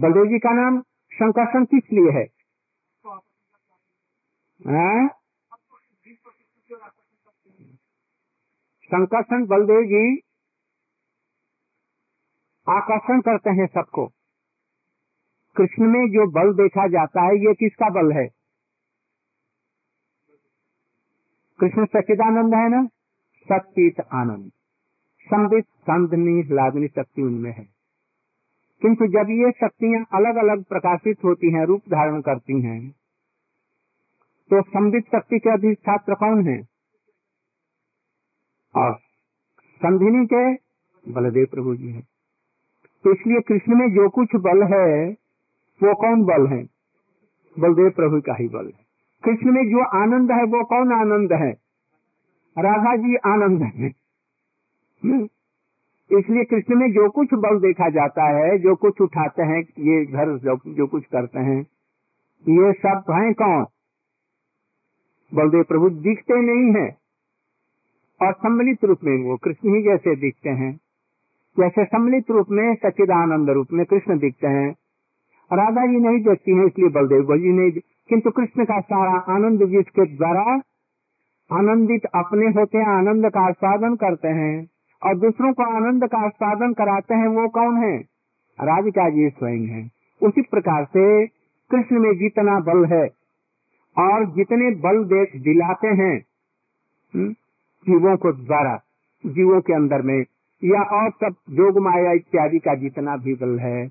बलदेव 0.00 0.26
जी 0.26 0.38
का 0.38 0.52
नाम 0.52 0.80
संकर्षण 1.12 1.64
किस 1.64 1.92
लिए 1.92 2.10
है? 4.70 5.19
संकर्षण 8.90 9.46
बलदेव 9.46 9.82
जी 9.82 10.16
आकर्षण 12.68 13.20
करते 13.20 13.50
हैं 13.50 13.66
सबको। 13.66 14.06
कृष्ण 15.56 15.82
में 15.82 16.06
जो 16.06 16.30
बल 16.30 16.52
देखा 16.54 16.86
जाता 16.88 17.22
है, 17.22 17.36
ये 17.36 17.54
किसका 17.54 17.88
बल 17.90 18.12
है? 18.12 18.26
कृष्ण 21.60 21.84
सच्चिदानंद 21.84 22.54
है 22.54 22.68
ना? 22.68 22.88
सचित 23.52 24.00
आनंद। 24.12 24.50
संबित 25.24 25.64
संधनी 25.64 26.42
लादनी 26.54 26.88
शक्ति 26.88 27.22
उनमें 27.22 27.52
है। 27.52 27.64
किंतु 28.82 29.06
जब 29.06 29.30
ये 29.30 29.50
शक्तियाँ 29.50 30.04
अलग 30.14 30.36
अलग 30.36 30.64
प्रकाशित 30.64 31.24
होती 31.24 31.52
हैं, 31.52 31.64
रूप 31.64 31.80
धारण 31.80 32.20
करती 32.20 32.62
हैं 32.62 32.90
तो 34.50 34.62
संबित 34.62 35.04
शक्ति 35.06 35.38
के 35.38 35.50
अधिष्ठात्र 35.50 36.14
कौन 36.14 36.46
है? 36.48 36.69
और 38.74 38.94
संधिनी 39.76 40.26
के 40.26 40.54
बलदेव 41.12 41.46
प्रभु 41.46 41.76
जी 41.76 41.88
हैं। 41.88 42.08
तो 43.04 43.12
इसलिए 43.12 43.40
कृष्ण 43.40 43.74
में 43.74 43.90
जो 43.90 44.08
कुछ 44.08 44.28
बल 44.36 44.62
है 44.62 45.10
वो 45.82 45.94
कौन 45.94 46.24
बल 46.24 46.46
है? 46.46 46.62
बलदेव 47.58 47.90
प्रभु 47.90 48.20
का 48.20 48.34
ही 48.34 48.48
बल 48.48 48.66
है। 48.66 48.86
कृष्ण 49.24 49.52
में 49.52 49.70
जो 49.70 49.84
आनंद 49.84 50.32
है 50.32 50.44
वो 50.44 50.64
कौन 50.64 50.92
आनंद 50.92 51.32
है? 51.32 51.50
राधा 52.58 52.96
जी 52.96 53.16
आनंद 53.16 53.62
है। 53.62 53.88
हम्म। 55.04 55.28
इसलिए 56.18 56.44
कृष्ण 56.44 56.76
में 56.76 56.92
जो 56.92 57.10
कुछ 57.10 57.28
बल 57.34 57.60
देखा 57.60 57.88
जाता 57.88 58.24
है 58.24 58.58
जो 58.58 58.74
कुछ 58.74 59.00
उठाते 59.00 59.42
हैं 59.42 59.62
ये 59.78 60.06
घर 60.06 60.38
जो, 60.38 60.74
जो 60.74 60.86
कुछ 60.86 61.04
करते 61.04 61.38
हैं 61.38 61.60
ये 62.48 62.72
सब 62.72 63.04
हैं 63.10 63.34
कौन? 63.34 63.66
बलदेव 65.34 65.62
प्रभु 65.62 65.90
दिखते 65.90 66.34
नहीं 66.34 66.82
है। 66.82 66.99
और 68.22 68.32
सम्मिलित 68.32 68.84
रूप 68.84 68.98
में 69.04 69.24
वो 69.24 69.36
कृष्ण 69.36 69.76
ही 69.76 69.82
जैसे 69.82 70.16
दिखते 70.16 70.50
हैं। 70.50 70.80
जैसे 71.58 71.84
सम्मिलित 71.84 72.30
रूप 72.30 72.46
में 72.50 72.74
सच्चिदानंद 72.74 73.50
रूप 73.50 73.66
में 73.72 73.86
कृष्ण 73.86 74.18
दिखते 74.18 74.46
हैं। 74.46 74.70
राधा 75.52 75.86
जी 75.86 75.96
नहीं 75.96 76.18
देखती 76.18 76.52
है 76.52 76.66
इसलिए 76.66 76.88
बलदेव 76.88 77.36
जी 77.36 77.48
नहीं 77.48 77.70
किंतु 78.08 78.30
कृष्ण 78.30 78.64
का 78.64 78.80
सारा 78.80 79.18
आनंद 79.34 79.64
जिसके 79.64 80.16
द्वारा 80.16 80.60
आनंदित 81.52 82.04
अपने 82.04 82.46
होते 82.46 82.78
हैं 82.78 82.86
आनंद 82.86 83.30
का 83.30 83.40
आस्वादन 83.40 83.96
करते 83.96 84.28
हैं। 84.28 84.68
और 85.02 85.18
दूसरों 85.18 85.52
को 85.52 85.62
आनंद 85.62 86.04
का 86.04 86.18
आस्वादन 86.18 86.72
कराते 86.72 87.14
हैं 87.14 87.28
वो 87.28 87.48
कौन 87.48 87.76
है? 87.76 87.98
राधिका 88.60 89.10
जी 89.10 89.28
स्वयं 89.28 89.66
है। 89.66 89.90
उसी 90.22 90.42
प्रकार 90.42 90.84
से 90.84 91.26
कृष्ण 91.70 91.98
में 91.98 92.18
जितना 92.18 92.60
बल 92.60 92.84
है 92.84 93.08
और 93.98 94.24
जितने 94.24 94.70
बल 94.70 95.04
देख 95.04 95.36
दिलाते 95.36 95.88
हैं 95.88 96.24
हम्म, 97.14 97.34
जीवों 97.88 98.16
को 98.16 98.32
द्वारा, 98.32 98.80
जीवों 99.26 99.60
के 99.60 99.72
अंदर 99.72 100.02
में, 100.02 100.24
या 100.64 100.82
और 100.82 101.10
सब 101.10 101.34
जोग 101.50 101.78
माया 101.78 102.12
इत्यादि 102.12 102.58
का 102.58 102.74
जितना 102.74 103.16
भी 103.16 103.34
बल 103.34 103.58
है, 103.58 103.86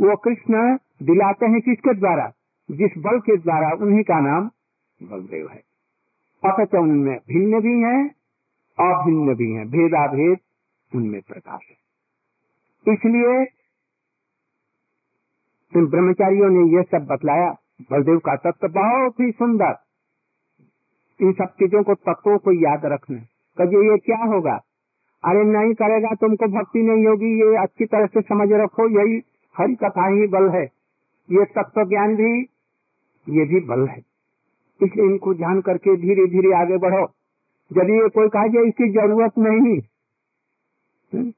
वो 0.00 0.16
कृष्ण 0.16 0.76
दिलाते 1.02 1.46
हैं 1.46 1.60
किसके 1.60 1.94
द्वारा? 1.94 2.32
जिस 2.70 2.90
बल 2.98 3.20
के 3.20 3.36
द्वारा, 3.36 3.70
उन्हीं 3.70 4.02
का 4.02 4.20
नाम 4.20 4.50
बलदेव 5.02 5.48
है। 5.48 5.62
अथच 6.44 6.74
उनमें 6.74 7.18
भिन्न 7.28 7.60
भी 7.60 7.80
है, 7.80 8.08
अभिन्न 8.80 9.34
भी 9.34 9.52
है, 9.52 9.64
भेदाभेद 9.64 10.38
उनमें 10.94 11.20
प्रकाश 11.20 11.60
है। 11.70 11.80
इसलिए 12.92 13.42
इन 15.76 15.86
ब्रह्मचारियों 15.86 16.50
ने 16.50 16.76
यह 16.76 16.82
सब 16.82 17.06
बतलाया, 17.06 17.56
बलदेव 17.92 18.18
का 18.18 18.36
तत्व 18.36 18.68
बहुत 18.68 19.20
ही 19.20 19.30
सुंदर। 19.30 19.76
इन 21.20 21.32
सब 21.32 21.44
चीज़ों 21.44 21.82
को, 21.82 21.94
तत्वों 21.94 22.38
को 22.38 22.52
याद 22.52 22.80
रखना। 22.84 23.18
कभी 23.58 23.90
ये 23.90 23.98
क्या 23.98 24.24
होगा? 24.24 24.60
अरे 25.24 25.44
नहीं 25.44 25.74
करेगा, 25.74 26.08
तुमको 26.14 26.46
भक्ति 26.46 26.82
नहीं 26.82 27.06
होगी, 27.06 27.40
ये 27.40 27.56
अच्छी 27.56 27.84
तरह 27.84 28.06
से 28.06 28.20
समझ 28.20 28.48
रखो, 28.52 28.88
यही 28.88 29.22
हरी 29.58 29.74
कथा 29.74 30.08
ही 30.08 30.26
बल 30.26 30.48
है। 30.48 30.64
ये 31.30 31.44
तत्व 31.44 31.84
ज्ञान 31.88 32.16
भी, 32.16 32.40
ये 33.28 33.44
भी 33.44 33.60
बल 33.60 33.86
है। 33.86 33.98
इसलिए 34.82 35.06
इनको 35.06 35.34
जान 35.34 35.60
करके 35.60 35.96
धीरे 35.96 36.26
धीरे 36.26 36.52
आगे 36.52 36.76
बढ़ो। 36.78 37.12
यदि 37.76 37.92
ये 37.92 38.08
कोई 38.08 38.28
कहा 38.28 38.44
इसकी 38.44 38.90
ज़रूरत 38.90 39.32
नहीं 39.38 39.80
हम्म? 41.14 41.30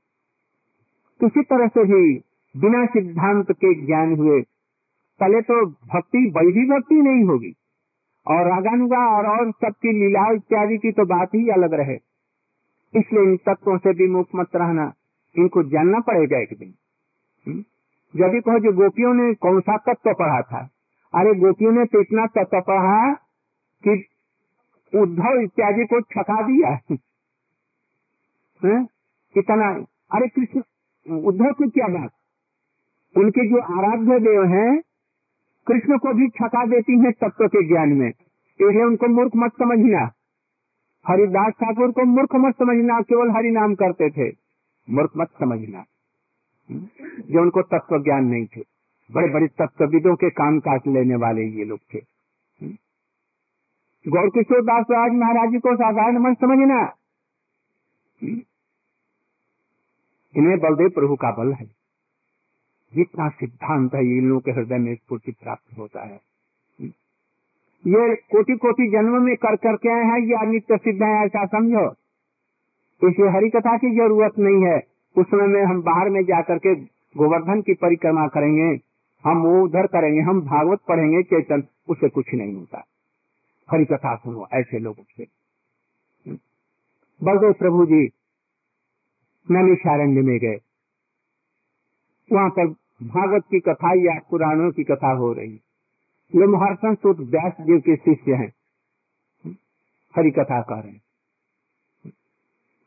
किसी 1.21 1.42
तरह 1.42 1.66
से 1.66 1.85
भी 1.85 2.19
बिना 2.57 2.87
सिद्धांत 2.87 3.52
के 3.52 3.87
ज्ञान 3.87 4.16
हुए, 4.16 4.40
पहले 5.21 5.40
तो 5.40 5.66
भक्ति 5.66 6.19
वैधि 6.19 6.71
भक्ति 6.71 6.95
नहीं 6.95 7.25
होगी। 7.25 7.54
और 8.26 8.47
रागानुगा 8.47 9.17
और 9.17 9.26
और 9.26 9.50
सबकी 9.50 9.93
लीला 9.93 10.33
इत्यादि 10.33 10.79
की 10.79 10.93
तो 10.93 11.05
बात 11.05 11.29
ही 11.35 11.49
अलग 11.49 11.75
रहे। 11.75 11.95
इसलिए 12.97 13.23
इन 13.23 13.37
तत्वों 13.37 13.79
से 13.79 13.95
भी 13.95 14.09
मुक्त 14.09 14.31
मत 14.35 14.57
रहना, 14.57 14.93
इनको 15.38 15.62
जानना 15.62 16.00
पड़ेगा 16.00 16.38
एक 16.38 16.49
दिन। 16.59 16.75
हम्म? 17.49 17.64
यदि 18.17 18.41
कहो 18.41 18.59
जो 18.59 18.73
गोपियों 18.73 19.14
ने 19.14 19.35
कौन 19.35 19.61
सा 19.61 19.76
तत्व 19.76 20.12
पढ़ा 20.12 20.43
था? 20.43 20.71
अरे 21.14 21.35
गोपियों 21.35 21.73
ने 21.73 21.85
तो 21.85 22.00
इतना 22.00 22.26
तत्व 22.26 22.61
पढ़ा 22.61 23.14
कि 23.87 24.05
उद्धव 24.95 25.41
इत्यादि 25.41 25.85
को 25.85 26.00
छका 26.00 26.43
दिया। 26.43 26.69
है? 28.64 28.85
कितना 29.35 29.87
अरे 30.12 30.29
कृष्ण, 30.29 30.61
उद्धव 31.16 31.53
की 31.53 31.70
क्या 31.70 31.87
बात? 31.87 32.11
उनके 33.16 33.49
जो 33.49 33.59
आराध्य 33.59 34.20
देव 34.20 34.44
हैं, 34.44 34.83
कृष्ण 35.66 35.99
को 35.99 36.14
भी 36.14 36.29
छका 36.29 36.66
देती 36.66 36.92
हैं 36.92 37.12
तत्व 37.12 37.46
के 37.46 37.68
ज्ञान 37.68 37.88
में। 37.88 38.12
इसलिए 38.68 38.85
उनको 38.85 39.09
मूर्ख 39.09 39.33
मत 39.37 39.53
समझना। 39.53 40.12
हरिदास 41.09 41.53
ठाकुर 41.53 41.92
को 41.92 42.05
मूर्ख 42.05 42.29
मत 42.35 42.55
समझना, 42.55 43.01
केवल 43.01 43.31
हरि 43.31 43.51
नाम 43.51 43.75
करते 43.75 44.11
थे। 44.11 44.37
मूर्ख 44.90 45.11
मत 45.16 45.29
समझना। 45.29 45.85
जो 47.31 47.42
उनको 47.42 47.62
तत्व 47.62 48.03
ज्ञान 48.03 48.25
नहीं 48.25 48.46
थे। 48.46 48.61
बड़े 49.12 49.29
बड़े 49.29 49.46
तत्वविदों 49.46 50.16
के 50.16 50.31
काम 50.31 50.61
काट 50.61 50.87
लेने 50.87 51.16
वाले 51.16 51.42
ये 51.42 51.64
लोग 51.64 51.79
थे। 51.94 51.98
गौर 54.09 54.29
किशोर 54.29 54.62
दास 54.62 54.87
राज 54.90 55.12
महाराज 55.12 55.51
जी 55.51 55.59
को 55.59 55.77
साधारण 55.77 56.18
मत 56.18 56.37
समझना। 56.37 56.96
इन्हें 60.37 60.59
बलदेव 60.59 60.88
प्रभु 60.88 61.16
का 61.16 61.31
बल 61.31 61.53
है। 61.53 61.64
जितना 62.94 63.29
सिद्धांत 63.29 63.94
है 63.94 64.01
इन 64.01 64.29
लोगों 64.29 64.40
के 64.40 64.51
हृदय 64.51 64.79
में 64.79 64.94
स्फूर्ति 64.94 65.33
प्राप्त 65.33 65.79
होता 65.79 66.03
है। 66.03 66.20
ये 67.87 68.14
कोटि 68.14 68.57
कोटि 68.57 68.88
जन्म 68.90 69.23
में 69.23 69.37
कर 69.37 69.57
करके 69.57 69.88
आए 69.88 70.05
हैं, 70.05 70.27
या 70.27 70.42
नित्य 70.42 70.77
सिद्ध 70.77 71.03
है, 71.03 71.25
ऐसा 71.25 71.45
समझो। 71.47 71.95
इसे 73.03 73.29
हरि 73.29 73.51
कथा 73.51 73.77
की 73.77 73.97
ज़रूरत 73.97 74.33
नहीं 74.38 74.64
है। 74.64 74.79
उस 75.16 75.27
समय 75.27 75.47
में 75.47 75.62
हम 75.62 75.83
बाहर 75.83 76.09
में 76.09 76.25
जाकर 76.25 76.59
के 76.59 76.75
गोवर्धन 77.16 77.61
की 77.61 77.75
परिक्रमा 77.75 78.27
करेंगे, 78.29 78.81
हम 79.25 79.42
वो 79.42 79.62
उधर 79.64 79.87
करेंगे, 79.87 80.21
हम 80.21 80.40
भागवत 80.40 80.81
पढ़ेंगे, 80.88 81.23
चेतन 81.23 81.62
उसे 81.88 82.09
कुछ 82.09 82.35
नहीं 82.35 82.55
होता। 82.55 82.85
हरि 83.71 83.85
कथा 83.85 84.14
सुनो, 84.16 84.47
ऐसे 84.53 84.79
लोगों 84.79 85.05
से 85.16 85.27
बलदेव 87.23 87.53
प्रभु 87.53 87.87
जी 87.87 88.12
नैमिषारण्य 89.51 90.21
में 90.21 90.38
गए। 90.38 90.59
वहाँ 92.33 92.51
पर 92.51 92.66
भागवत 93.03 93.42
की 93.51 93.61
कथा 93.61 93.92
या 93.95 94.21
पुराणों 94.31 94.71
की 94.71 94.85
कथा 94.85 95.12
हो 95.12 95.33
रही। 95.33 95.61
ये 96.35 96.47
महर्षण 96.47 96.95
सुत 96.95 97.16
व्यास 97.18 97.53
देव 97.61 97.81
के 97.81 97.97
शिष्य 97.97 98.35
हैं। 98.35 98.53
हरि 100.16 100.31
कथा 100.31 100.62
कह 100.62 100.81
रहे 100.81 100.92
हैं। 100.92 101.03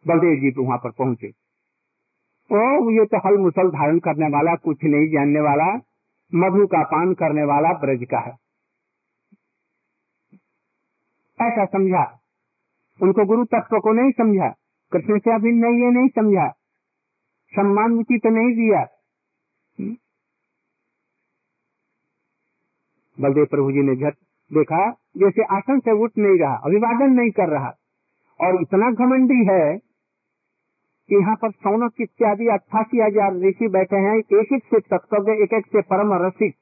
बलदेव 0.08 0.36
जी 0.36 0.52
तो 0.52 0.64
वहाँ 0.64 0.78
पर 0.78 0.92
पहुँचे। 0.92 1.28
ओ 2.52 2.90
ये 2.90 3.06
तो 3.06 3.18
हल 3.18 3.38
मुसल 3.38 3.70
धारण 3.70 4.00
करने 4.00 4.26
वाला, 4.26 4.56
कुछ 4.56 4.78
नहीं 4.84 5.10
जानने 5.10 5.40
वाला, 5.40 5.74
मधु 6.36 6.68
का 6.68 6.84
पान 6.84 7.14
करने 7.14 7.44
वाला 7.44 7.70
ब्रज 7.70 8.08
का 8.12 8.20
है। 8.20 8.32
ऐसा 11.42 11.66
समझा। 11.66 12.20
उनको 13.02 13.26
गुरु 13.26 13.46
तत्व 13.46 13.80
को 13.80 13.94
नहीं 13.94 14.12
समझा। 14.12 14.56
कृष्ण 14.92 15.20
से 15.20 15.36
अभी 15.36 15.52
नहीं 15.52 15.74
ये 15.74 15.92
नहीं 15.92 16.08
समझा। 16.08 16.50
सम्मान 17.52 17.92
उचित 17.92 18.22
तो 18.24 18.30
नहीं 18.30 18.56
दिया। 18.56 18.95
बलदेव 23.18 23.46
प्रभु 23.46 23.72
जी 23.72 23.82
ने 23.82 23.96
झट 23.96 24.14
देखा, 24.52 24.90
जैसे 25.18 25.44
आसन 25.56 25.80
से 25.80 25.92
उठ 26.04 26.12
नहीं 26.18 26.40
रहा, 26.40 26.56
अभिवादन 26.56 27.14
नहीं 27.14 27.32
कर 27.32 27.50
रहा। 27.50 27.74
और 28.40 28.62
इतना 28.62 28.92
घमंडी 28.92 29.46
है 29.46 29.78
कि 31.10 31.16
यहाँ 31.16 31.36
पर 31.36 31.52
सौनक 31.52 32.02
इत्यादि 32.02 32.48
अट्ठासी 32.48 33.02
हज़ार 33.02 33.36
ऋषि 33.40 33.68
बैठे 33.68 33.96
हैं, 33.96 34.16
एक 34.18 34.54
एक 34.54 34.64
से 34.64 34.80
तत्व 34.80 35.32
एक 35.34 35.54
एक 35.54 35.66
से 35.66 35.82
परम 35.82 36.14
रसिक। 36.26 36.56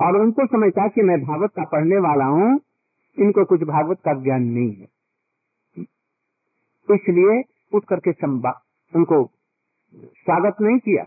और 0.00 0.20
उनको 0.20 0.46
समझता 0.46 0.86
कि 0.88 1.02
मैं 1.02 1.20
भागवत 1.20 1.50
का 1.56 1.64
पढ़ने 1.64 1.98
वाला 1.98 2.24
हूँ, 2.24 2.60
इनको 3.16 3.44
कुछ 3.44 3.62
भागवत 3.62 3.98
का 3.98 4.12
ज्ञान 4.22 4.42
नहीं 4.42 4.72
है। 4.72 4.86
इसलिए 6.88 7.42
उठ 7.72 7.84
करके 7.84 8.10
उनको 8.92 9.24
स्वागत 9.94 10.56
नहीं 10.60 10.78
किया। 10.78 11.04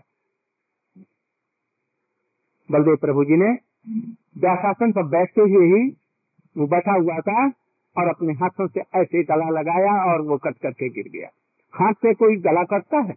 बलदेव 2.70 2.96
प्रभु 2.96 3.24
जी 3.24 3.36
ने 3.36 3.50
व्यासासन 4.40 4.92
पर 4.92 5.02
बैठते 5.02 5.40
हुए 5.40 5.66
ही 5.66 5.96
वो 6.56 6.66
बैठा 6.66 6.92
हुआ 6.92 7.18
था 7.18 7.46
और 7.98 8.08
अपने 8.08 8.32
हाथों 8.32 8.66
से 8.66 8.80
ऐसे 8.80 9.22
गला 9.22 9.48
लगाया 9.50 10.12
और 10.12 10.20
वो 10.20 10.36
कट 10.36 10.56
करके 10.56 10.88
गिर 10.88 11.08
गया। 11.08 11.28
हाथ 11.74 11.92
से 11.92 12.14
कोई 12.14 12.36
गला 12.36 12.62
कटता 12.62 12.98
है? 12.98 13.14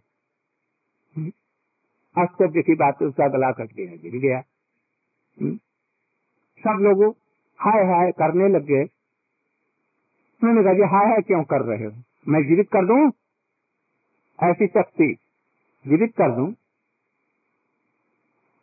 आश्चर्य 2.18 2.62
की 2.62 2.74
बात 2.74 3.02
उसका 3.02 3.28
गला 3.28 3.50
कट 3.52 3.72
गया, 3.72 3.96
गिर 3.96 4.20
गया। 4.20 4.40
सब 6.58 6.78
लोग 6.80 7.16
हाय 7.60 7.84
हाय 7.84 8.12
करने 8.12 8.48
लग। 8.48 8.64
गए 8.64 8.84
उन्होंने 10.42 10.62
कहा 10.62 10.96
हाय 10.96 11.06
हाय 11.06 11.20
क्यों 11.20 11.42
कर 11.44 11.62
रहे 11.62 11.84
हो? 11.84 11.92
मैं 12.28 12.42
जीवित 12.46 12.68
कर 12.68 12.86
दू? 12.86 12.96
ऐसी 14.42 14.66
शक्ति 14.66 15.16
जीवित 15.86 16.12
कर 16.12 16.30
दूँ? 16.30 16.54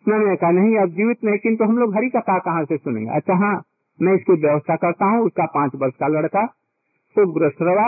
उन्होंने 0.06 0.36
कहा, 0.36 0.52
नहीं 0.52 0.78
अब 0.78 0.90
जीवित 0.92 1.24
नहीं, 1.24 1.38
किंतु 1.40 1.64
हम 1.64 1.78
लोग 1.78 1.96
हरी 1.96 2.10
कथा 2.10 2.38
कहाँ 2.40 2.64
से 2.66 2.78
सुनेंगे? 2.78 3.10
अच्छा 3.12 3.34
हाँ 3.38 3.56
मैं 4.00 4.14
इसकी 4.16 4.34
व्यवस्था 4.42 4.76
करता 4.78 5.06
हूँ, 5.06 5.26
उसका 5.26 5.46
पाँच 5.54 5.76
वर्ष 5.76 5.94
का 5.96 6.08
लड़का 6.10 6.46
सुग्र 7.16 7.50
श्रवा 7.52 7.88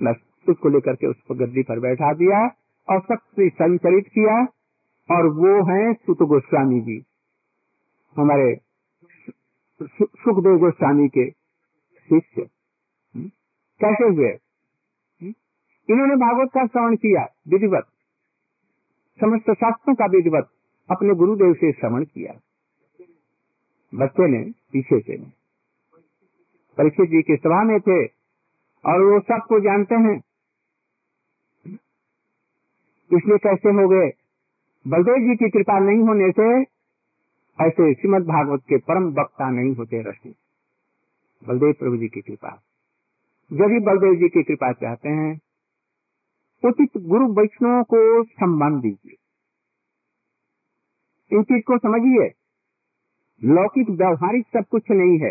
बस, 0.00 0.16
उसको 0.46 0.68
लेकर 0.68 0.94
के 0.94 1.06
उसको 1.06 1.34
गद्दी 1.34 1.62
पर 1.62 1.80
बैठा 1.80 2.12
दिया 2.14 2.40
और 2.88 3.00
शक्ति 3.02 3.48
संचरित 3.54 4.08
किया, 4.08 4.36
और 5.08 5.26
वो 5.34 5.52
है 5.64 5.92
सुत 5.94 6.22
गोस्वामी 6.28 6.80
जी, 6.80 7.02
हमारे 8.16 8.54
सुखदेव 9.80 10.56
गोस्वामी 10.58 11.08
के 11.08 11.28
शिष्य। 11.30 12.46
कैसे 13.80 14.04
हुए? 14.06 14.30
इन्होंने 15.88 16.16
भागवत 16.16 16.50
का 16.54 16.66
श्रवण 16.66 16.96
किया, 16.96 17.24
विधिवत, 17.48 17.86
समस्त 19.20 19.50
शास्त्रों 19.52 19.94
का 19.94 20.06
विधिवत। 20.08 20.48
अपने 20.90 21.14
गुरुदेव 21.14 21.54
से 21.54 21.72
श्रवण 21.72 22.04
किया। 22.04 22.40
बच्चे 23.94 24.28
ने 24.28 24.52
पीछे 24.72 25.00
से 25.00 25.16
परीक्षित 26.76 27.10
जी 27.10 27.22
की 27.22 27.36
सभा 27.36 27.64
में 27.64 27.80
थे? 27.80 28.04
और 28.86 29.00
वो 29.00 29.20
सबको 29.20 29.60
जानते 29.60 29.94
हैं। 29.94 30.16
इसलिए 33.12 33.38
कैसे 33.38 33.68
हो 33.68 33.88
गए? 33.88 34.10
बलदेव 34.88 35.14
जी 35.14 35.36
की 35.36 35.50
कृपा 35.50 35.78
नहीं 35.78 35.98
होने 35.98 36.30
से 36.30 36.62
ऐसे 37.64 37.94
श्रीमद 37.94 38.22
भागवत 38.22 38.60
के 38.60 38.76
परम 38.76 39.08
वक्ता 39.08 39.50
नहीं 39.50 39.74
होते 39.74 40.02
रश्मि 40.02 40.34
बलदेव 41.48 41.72
प्रभु 41.72 41.96
जी 41.96 42.08
की 42.08 42.20
कृपा। 42.20 42.62
जब 43.52 43.62
ही 43.62 43.80
बलदेव 43.80 44.14
जी 44.14 44.28
की 44.28 44.42
कृपा 44.42 44.72
चाहते 44.72 45.08
हैं, 45.08 45.40
उचित 46.64 47.02
गुरु 47.02 47.32
वैष्णव 47.32 47.82
को 47.82 48.24
सम्मान 48.24 48.80
दीजिए। 48.80 49.25
इन 51.32 51.42
चीज़ 51.42 51.62
को 51.62 51.78
समझिए। 51.78 52.32
लौकिक 53.44 53.90
व्यवहारिक 53.90 54.46
सब 54.46 54.64
कुछ 54.70 54.90
नहीं 54.90 55.18
है। 55.18 55.30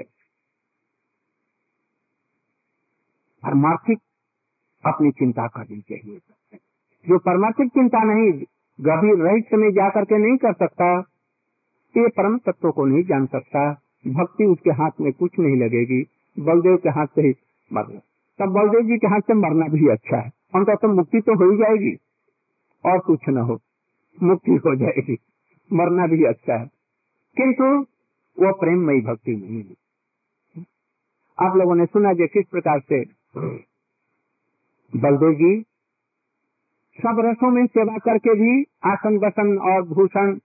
परमार्थिक 3.43 3.99
अपनी 4.86 5.12
चिंता 5.12 5.47
करनी 5.47 5.81
चाहिए 5.81 6.19
जो 7.10 7.17
परमार्थिक 7.19 7.69
चिंता 7.69 8.03
नहीं, 8.03 8.31
गंभीर 8.81 9.17
रहस्य 9.17 9.58
में 9.58 9.69
जाकर 9.71 10.05
के 10.05 10.17
नहीं 10.17 10.38
कर 10.38 10.53
सकता, 10.53 10.99
ये 11.97 12.08
परम 12.08 12.38
तत्व 12.38 12.71
को 12.71 12.86
नहीं 12.86 13.03
जान 13.03 13.25
सकता। 13.25 13.71
भक्ति 14.08 14.43
उसके 14.43 14.71
हाथ 14.71 14.91
में 15.01 15.12
कुछ 15.13 15.31
नहीं 15.39 15.55
लगेगी। 15.55 16.01
बलदेव 16.39 16.77
के 16.77 16.89
हाथ 16.89 17.08
से 17.08 17.21
ही 17.21 17.34
मरना। 17.73 17.99
तब 18.39 18.51
बलदेव 18.51 18.81
जी 18.81 18.97
के 18.97 19.08
हाथ 19.08 19.19
से 19.19 19.34
मरना 19.34 19.67
भी 19.67 19.88
अच्छा 19.88 20.17
है। 20.17 20.31
उनका 20.55 20.75
तो 20.75 20.88
मुक्ति 20.88 21.21
तो 21.21 21.36
हो 21.36 21.51
ही 21.51 21.58
जाएगी, 21.58 21.95
और 22.86 22.99
कुछ 22.99 23.19
न 23.29 23.38
हो, 23.38 23.60
मुक्ति 24.23 24.51
हो 24.51 24.75
जाएगी। 24.75 25.17
मरना 25.73 26.08
भी 26.08 26.23
अच्छा 26.23 26.58
है। 26.58 26.65
किंतु 27.38 27.63
वो 28.43 28.54
प्रेममयी 28.54 29.01
भक्ति 29.01 29.32
नहीं 29.32 29.63
है। 29.63 29.86
आप 31.39 31.56
लोगों 31.56 31.75
ने 31.75 31.86
सुना 31.86 32.13
जो 32.13 32.28
किस 32.28 32.45
प्रकार 32.47 32.80
से 32.80 33.01
बलदेव 34.95 35.34
जी 35.34 35.62
सब 37.01 37.15
रसों 37.19 37.51
में 37.51 37.65
सेवा 37.65 37.97
करके 37.97 38.34
भी 38.34 38.63
आसन 38.86 39.17
बसन 39.17 39.58
और 39.58 39.82
भूषण 39.82 40.36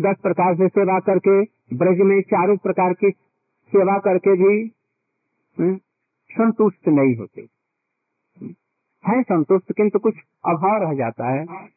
दस 0.00 0.16
प्रकार 0.22 0.54
से 0.54 0.68
सेवा 0.68 0.98
करके 1.00 1.42
ब्रज 1.76 1.98
में 2.00 2.20
चारों 2.20 2.56
प्रकार 2.56 2.92
की 2.92 3.10
सेवा 3.72 3.98
करके 3.98 4.32
भी 4.32 4.72
हम्म, 5.58 5.76
संतुष्ट 6.32 6.88
नहीं 6.88 7.16
होते। 7.16 7.40
है 9.08 9.22
संतुष्ट 9.22 9.72
किंतु 9.72 9.98
कुछ 9.98 10.14
अभाव 10.46 10.82
रह 10.82 10.94
जाता 10.94 11.28
है। 11.28 11.68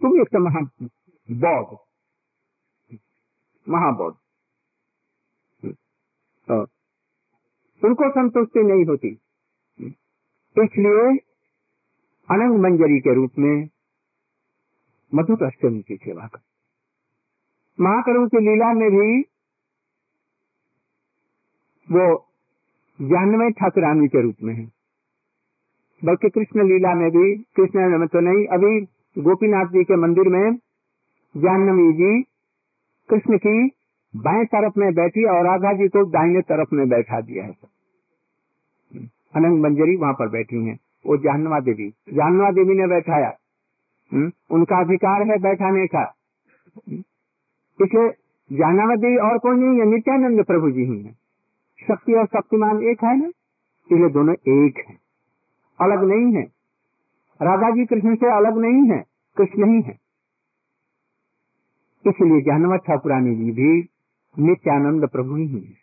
तुम 0.00 0.20
एक 0.20 0.28
तो 0.28 0.38
महाबौद्ध। 0.38 1.78
महाबौद्ध 3.66 4.16
तो 6.48 6.56
उनको 7.82 8.10
संतुष्टि 8.10 8.62
नहीं 8.62 8.84
होती। 8.84 9.08
इसलिए 10.56 11.16
अनंग 12.28 12.58
मंजरी 12.60 12.98
के 13.00 13.14
रूप 13.14 13.38
में 13.38 13.68
मधुर 15.12 15.44
अष्टमी 15.46 15.82
की 15.82 15.96
सेवा 15.96 16.26
कर। 16.26 16.40
महाकरु 17.78 18.26
की 18.28 18.40
लीला 18.40 18.72
में 18.72 18.90
भी 18.90 19.20
वो 21.88 22.06
जानवे 23.00 23.50
ठाकुरानी 23.50 24.08
के 24.08 24.22
रूप 24.22 24.36
में 24.42 24.54
है। 24.54 24.64
बल्कि 26.02 26.28
कृष्ण 26.28 26.66
लीला 26.68 26.94
में 26.94 27.10
भी, 27.10 27.34
कृष्ण 27.56 27.98
में 27.98 28.08
तो 28.08 28.20
नहीं, 28.20 28.46
अभी 28.46 28.80
गोपीनाथ 29.18 29.66
जी 29.66 29.84
के 29.84 29.96
मंदिर 29.96 30.28
में 30.28 30.56
जानवी 31.36 31.92
जी 31.92 32.22
कृष्ण 33.10 33.38
की 33.38 33.70
बाएँ 34.16 34.44
तरफ़ 34.44 34.72
में 34.78 34.94
बैठी 34.94 35.24
और 35.24 35.44
राधा 35.44 35.72
जी 35.72 35.88
को 35.88 36.04
दाहिने 36.04 36.40
तरफ़ 36.40 36.68
में 36.72 36.88
बैठा 36.88 37.20
दिया 37.20 37.44
है 37.44 37.78
अनंग 39.36 39.60
मंजरी 39.60 39.96
वहाँ 39.96 40.12
पर 40.12 40.28
बैठी 40.28 40.64
हैं। 40.64 40.78
वो 41.06 41.16
जानवा 41.16 41.60
देवी 41.60 41.90
जानवा 41.90 42.50
देवी 42.50 42.74
ने 42.74 42.86
बैठाया। 42.86 43.32
हम्म? 44.12 44.32
उनका 44.50 44.80
अधिकार 44.80 45.22
है 45.22 45.38
बैठाने 45.38 45.86
का। 45.86 46.14
इसलिए 47.82 48.08
जानवा 48.58 48.96
देवी 48.96 49.16
और 49.16 49.38
कोई 49.38 49.56
नहीं 49.56 49.80
है, 49.80 49.86
नित्यानंद 49.86 50.44
प्रभु 50.44 50.70
जी 50.70 50.84
ही 50.84 51.02
है। 51.02 51.12
शक्ति 51.88 52.12
और 52.12 52.26
शक्तिमान 52.26 52.82
एक 52.82 53.04
है 53.04 53.18
ना? 53.20 53.26
इसलिए 53.92 54.08
दोनों 54.08 54.34
एक 54.34 54.84
है। 54.88 54.98
अलग 55.80 56.04
नहीं 56.04 56.34
है। 56.34 56.57
राधा 57.42 57.70
जी 57.70 57.86
कृष्ण 57.86 58.14
से 58.14 58.36
अलग 58.36 58.58
नहीं 58.58 58.90
है 58.90 59.04
कृष्ण 59.36 59.74
ही 59.74 59.82
है। 59.82 59.98
इसलिए 62.06 62.40
जानवा 62.40 62.76
ठाकुरानी 62.76 63.36
जी 63.36 63.50
भी 63.50 63.88
नित्यानंद 64.38 65.08
प्रभु 65.08 65.36
ही 65.36 65.58
है। 65.58 65.76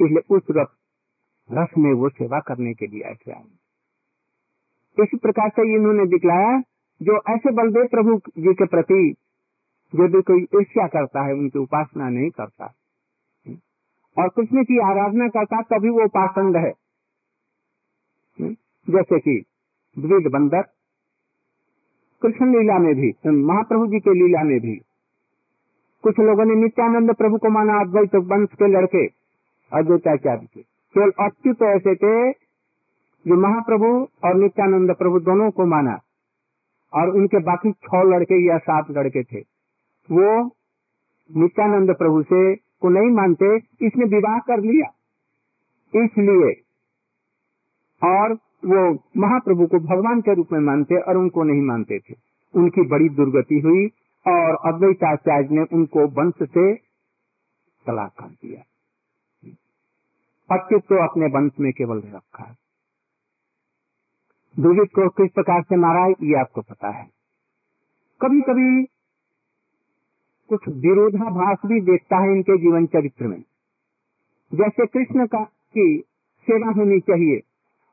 इसलिए 0.00 0.36
उस 0.36 0.42
रस, 0.50 1.68
में 1.78 1.92
वो 1.92 2.08
सेवा 2.08 2.40
करने 2.40 2.74
के 2.74 2.86
लिए 2.86 3.00
ऐसे 3.00 3.32
आए 3.32 3.44
इसी 5.02 5.16
प्रकार 5.16 5.48
से 5.48 5.74
इन्होंने 5.74 6.06
दिखलाया 6.06 6.60
जो 7.02 7.16
ऐसे 7.16 7.50
बलदेव 7.50 7.86
प्रभु 7.86 8.18
जी 8.38 8.54
के 8.54 8.66
प्रति 8.66 9.14
यदि 9.94 10.22
कोई 10.22 10.42
ईर्ष्या 10.42 10.86
करता 10.86 11.26
है 11.26 11.32
उनकी 11.32 11.58
उपासना 11.58 12.08
नहीं 12.08 12.30
करता। 12.30 12.74
और 14.18 14.28
कृष्ण 14.28 14.64
की 14.64 14.78
आराधना 14.90 15.28
करता 15.28 15.62
तभी 15.62 15.88
वो 15.88 16.04
उपासंग 16.04 16.56
है। 16.56 16.72
जैसे 18.90 19.18
कि 19.18 19.44
द्विद 19.98 20.32
बंदर, 20.32 20.62
कृष्ण 22.22 22.58
लीला 22.58 22.78
में 22.78 22.94
भी, 22.94 23.30
महाप्रभु 23.30 23.86
जी 23.86 24.00
के 24.00 24.10
लीला 24.10 24.42
में 24.42 24.60
भी। 24.60 24.76
कुछ 26.02 26.18
लोगों 26.18 26.44
ने 26.44 26.54
नित्यानंद 26.54 27.14
प्रभु 27.14 27.38
को 27.38 27.48
माना 27.48 27.80
अद्वैत 27.80 28.14
वंश 28.14 28.48
के 28.52 28.68
लड़के, 28.68 29.06
अद्वैताचार्य 29.72 30.46
के। 30.54 30.62
केवल 30.62 31.10
अच्युत 31.10 31.62
ऐसे 31.62 31.94
थे 31.94 32.32
जो 33.26 33.36
महाप्रभु 33.36 34.08
और 34.24 34.34
नित्यानंद 34.34 34.94
प्रभु 34.94 35.20
दोनों 35.20 35.50
को 35.50 35.66
माना। 35.66 35.98
और 36.94 37.10
उनके 37.10 37.38
बाकी 37.38 37.72
छह 37.72 38.02
लड़के 38.02 38.48
या 38.48 38.58
सात 38.58 38.90
लड़के 38.90 39.22
थे। 39.22 39.40
वो 40.10 40.46
नित्यानंद 41.36 41.94
प्रभु 41.94 42.22
से 42.22 42.56
को 42.56 42.88
नहीं 42.88 43.10
मानते, 43.10 43.56
इसने 43.56 44.04
विवाह 44.04 44.38
कर 44.38 44.60
लिया। 44.60 44.94
इसलिए 46.04 46.52
और 48.04 48.38
वो 48.64 48.94
महाप्रभु 48.94 49.66
को 49.66 49.78
भगवान 49.78 50.20
के 50.20 50.34
रूप 50.34 50.48
में 50.52 50.60
मानते 50.60 51.00
और 51.00 51.16
उनको 51.16 51.42
नहीं 51.42 51.62
मानते 51.62 51.98
थे। 51.98 52.14
उनकी 52.54 52.82
बड़ी 52.82 53.08
दुर्गति 53.08 53.60
हुई 53.60 53.86
और 54.26 54.74
अद्वैताचार्य 54.74 55.48
ने 55.50 55.62
उनको 55.62 56.06
वंश 56.06 56.34
से 56.42 56.74
तलाक 57.86 58.12
कर 58.18 58.26
दिया। 58.26 58.62
पच्चीस 60.52 60.82
को 60.82 61.08
अपने 61.08 61.26
वंश 61.26 61.52
में 61.60 61.72
केवल 61.72 61.98
रखा। 61.98 62.44
है 62.44 62.56
दुर्गित 64.58 64.88
को 64.94 65.08
किस 65.08 65.30
प्रकार 65.32 65.62
से 65.62 65.76
मारा 65.76 66.04
है 66.04 66.10
ये 66.10 66.40
आपको 66.40 66.60
पता 66.60 66.88
है। 66.88 67.10
कभी 68.22 68.40
कभी 68.40 68.84
कुछ 70.48 70.68
विरोधाभास 70.68 71.58
भी 71.66 71.80
देखता 71.80 72.16
है 72.16 72.32
इनके 72.32 72.58
जीवन 72.58 72.86
चरित्र 72.86 73.26
में। 73.26 73.42
जैसे 74.54 74.86
कृष्ण 74.86 75.26
का 75.26 75.44
की 75.44 76.04
सेवा 76.40 76.72
होनी 76.72 77.00
चाहिए। 77.00 77.49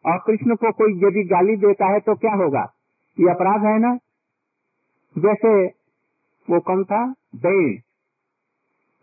और 0.08 0.18
कृष्ण 0.18 0.56
को 0.56 0.72
कोई 0.72 1.08
यदि 1.08 1.24
गाली 1.24 1.56
देता 1.56 1.86
है 1.86 2.00
तो 2.00 2.16
क्या 2.16 2.34
होगा? 2.34 2.74
ये 3.20 3.30
अपराध 3.30 3.66
है 3.66 3.80
ना? 3.80 3.96
जैसे 5.18 5.68
वो 6.50 6.60
कौन 6.60 6.84
था? 6.84 7.06
बैन 7.36 7.82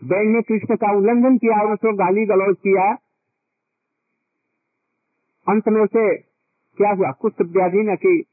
बैन 0.04 0.28
ने 0.28 0.42
कृष्ण 0.42 0.76
का 0.76 0.96
उल्लंघन 0.96 1.38
किया 1.38 1.62
और 1.62 1.72
उसको 1.72 1.96
गाली 1.96 2.26
गलौज 2.26 2.56
किया। 2.58 2.94
अंत 5.48 5.68
में 5.68 5.82
उसे 5.82 6.16
क्या 6.76 6.92
हुआ? 6.92 7.10
कुछ 7.10 7.32
व्याधि 7.40 7.78
न 7.78 7.96
कि 7.96 8.24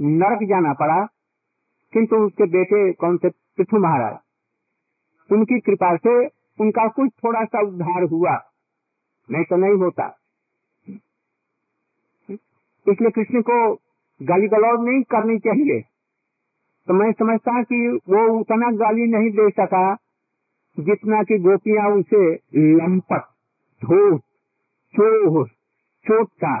नरक 0.00 0.48
जाना 0.48 0.72
पड़ा। 0.72 1.04
किंतु 1.92 2.16
उसके 2.16 2.44
बेटे 2.44 2.92
कौन 2.92 3.16
से 3.16 3.28
पृथु 3.28 3.78
महाराज। 3.78 4.18
उनकी 5.32 5.60
कृपा 5.60 5.96
से 5.96 6.26
उनका 6.60 6.88
कुछ 6.88 7.10
थोड़ा 7.24 7.44
सा 7.44 7.60
उद्धार 7.60 8.02
हुआ। 8.02 8.50
नहीं 9.30 9.44
तो 9.44 9.56
नहीं 9.56 9.74
होता। 9.74 10.17
इसलिए 12.88 13.10
कृष्ण 13.10 13.42
को 13.42 13.74
गाली 14.22 14.48
गलौज 14.48 14.88
नहीं 14.88 15.02
करनी 15.02 15.38
चाहिए। 15.38 15.80
तो 16.88 16.94
मैं 16.94 17.12
समझता 17.12 17.62
कि 17.62 18.00
वो 18.08 18.40
उतना 18.40 18.70
गाली 18.70 19.06
नहीं 19.06 19.30
दे 19.30 19.50
सका 19.50 19.94
जितना 20.80 21.22
कि 21.22 21.38
गोपियाँ 21.38 21.90
उसे 21.90 22.34
लंपट, 22.56 23.20
धूप, 23.84 24.20
चोर, 24.96 25.48
चोटका, 26.08 26.60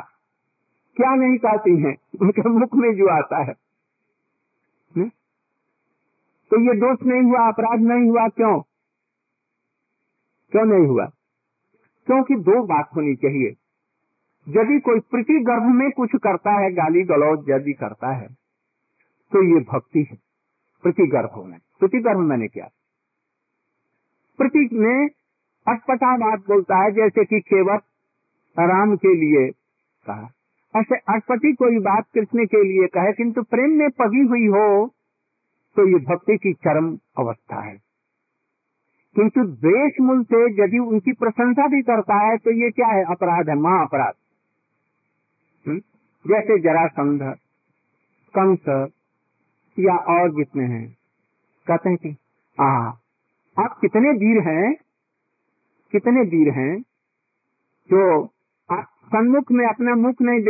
क्या 0.96 1.14
नहीं 1.14 1.38
कहती 1.38 1.82
हैं? 1.82 1.96
उनके 2.22 2.48
मुख 2.48 2.74
में 2.74 2.94
जो 2.94 3.06
आता 3.08 3.38
है। 3.38 3.54
ने? 4.96 5.04
तो 6.50 6.60
ये 6.60 6.74
दोष 6.74 6.98
नहीं 7.06 7.22
हुआ, 7.22 7.48
अपराध 7.48 7.80
नहीं 7.80 8.10
हुआ, 8.10 8.28
क्यों? 8.28 8.60
क्यों 10.50 10.64
नहीं 10.64 10.86
हुआ? 10.86 11.04
क्योंकि 12.06 12.34
दो 12.34 12.66
बात 12.66 12.90
होनी 12.96 13.14
चाहिए। 13.14 13.54
यदि 14.48 14.78
कोई 14.80 15.00
प्रीति 15.02 15.38
गर्भ 15.40 15.64
में 15.74 15.90
कुछ 15.90 16.10
करता 16.16 16.52
है, 16.54 16.70
गाली 16.72 17.02
गलौज 17.04 17.50
यदि 17.50 17.72
करता 17.74 18.12
है 18.12 18.26
तो 19.32 19.42
ये 19.44 19.60
भक्ति 19.64 20.02
है, 20.02 20.16
प्रति 20.84 21.06
गर्भ 21.06 21.32
में। 21.46 21.58
प्रति 21.80 21.98
गर्भ 21.98 22.20
मैंने 22.20 22.46
क्या। 22.48 22.68
प्रतीक 24.38 24.72
में 24.74 25.08
अटपटा 25.66 26.16
बात 26.18 26.40
बोलता 26.40 26.76
है, 26.76 26.90
जैसे 26.92 27.24
कि 27.24 27.40
केवट 27.42 27.80
राम 28.56 28.94
के 28.96 29.14
लिए 29.14 29.48
कहा। 30.06 30.28
ऐसे 30.74 30.96
अटपटी 31.08 31.52
कोई 31.54 31.78
बात 31.80 32.04
कृष्ण 32.14 32.44
के 32.46 32.62
लिए 32.64 32.86
कहे, 32.88 33.12
किंतु 33.12 33.42
प्रेम 33.44 33.76
में 33.78 33.88
पगी 33.92 34.22
हुई 34.24 34.46
हो 34.48 34.86
तो 35.76 35.86
ये 35.88 35.98
भक्ति 36.06 36.36
की 36.36 36.52
चरम 36.54 36.88
अवस्था 37.18 37.60
है। 37.60 37.76
किंतु 39.16 39.44
द्वेष 39.52 40.00
मूल 40.00 40.22
से 40.24 40.40
यदि 40.56 40.78
उनकी 40.80 41.12
प्रशंसा 41.14 41.66
भी 41.66 41.82
करता 41.82 42.16
है 42.20 42.36
तो 42.38 42.50
ये 42.54 42.70
क्या 42.70 42.88
है? 42.88 43.04
अपराध 43.06 43.48
है 43.48 43.56
महा 43.56 43.82
अपराध? 43.82 44.14
जैसे 46.26 46.58
जरासंध 46.58 47.22
कंस 48.38 48.90
या 49.78 49.96
और 49.96 50.30
जितने 50.30 50.64
हैं। 50.64 50.96
कहते 51.66 51.88
हैं 51.88 51.98
कि, 51.98 52.16
आ, 52.60 52.66
आप 53.58 53.78
कितने 53.80 54.10
वीर 54.10 54.48
हैं, 54.48 54.74
कितने 55.92 56.20
वीर 56.20 56.54
हैं, 56.54 56.80
जो 57.90 58.24
आप 58.70 58.86
सन्मुख 59.06 59.52
में 59.52 59.66
अपना 59.66 59.94
मुख 59.94 60.16
नहीं 60.22 60.40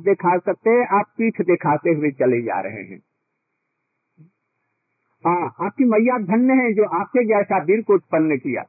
दिखा 0.00 0.38
सकते, 0.38 0.84
आप 0.84 1.06
पीठ 1.18 1.42
दिखाते 1.42 1.90
हुए 1.90 2.10
चले 2.10 2.42
जा 2.42 2.60
रहे 2.60 2.82
हैं। 2.82 3.00
हाँ 5.26 5.54
आपकी 5.66 5.84
मैया 5.84 6.18
धन्य 6.18 6.52
है 6.52 6.72
जो 6.72 6.84
आपके 6.84 7.24
जैसा 7.24 7.62
वीर 7.62 7.82
को 7.82 7.94
उत्पन्न 7.94 8.36
किया। 8.36 8.62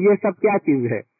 ये 0.00 0.16
सब 0.16 0.34
क्या 0.40 0.58
चीज़ 0.58 0.92
है? 0.92 1.13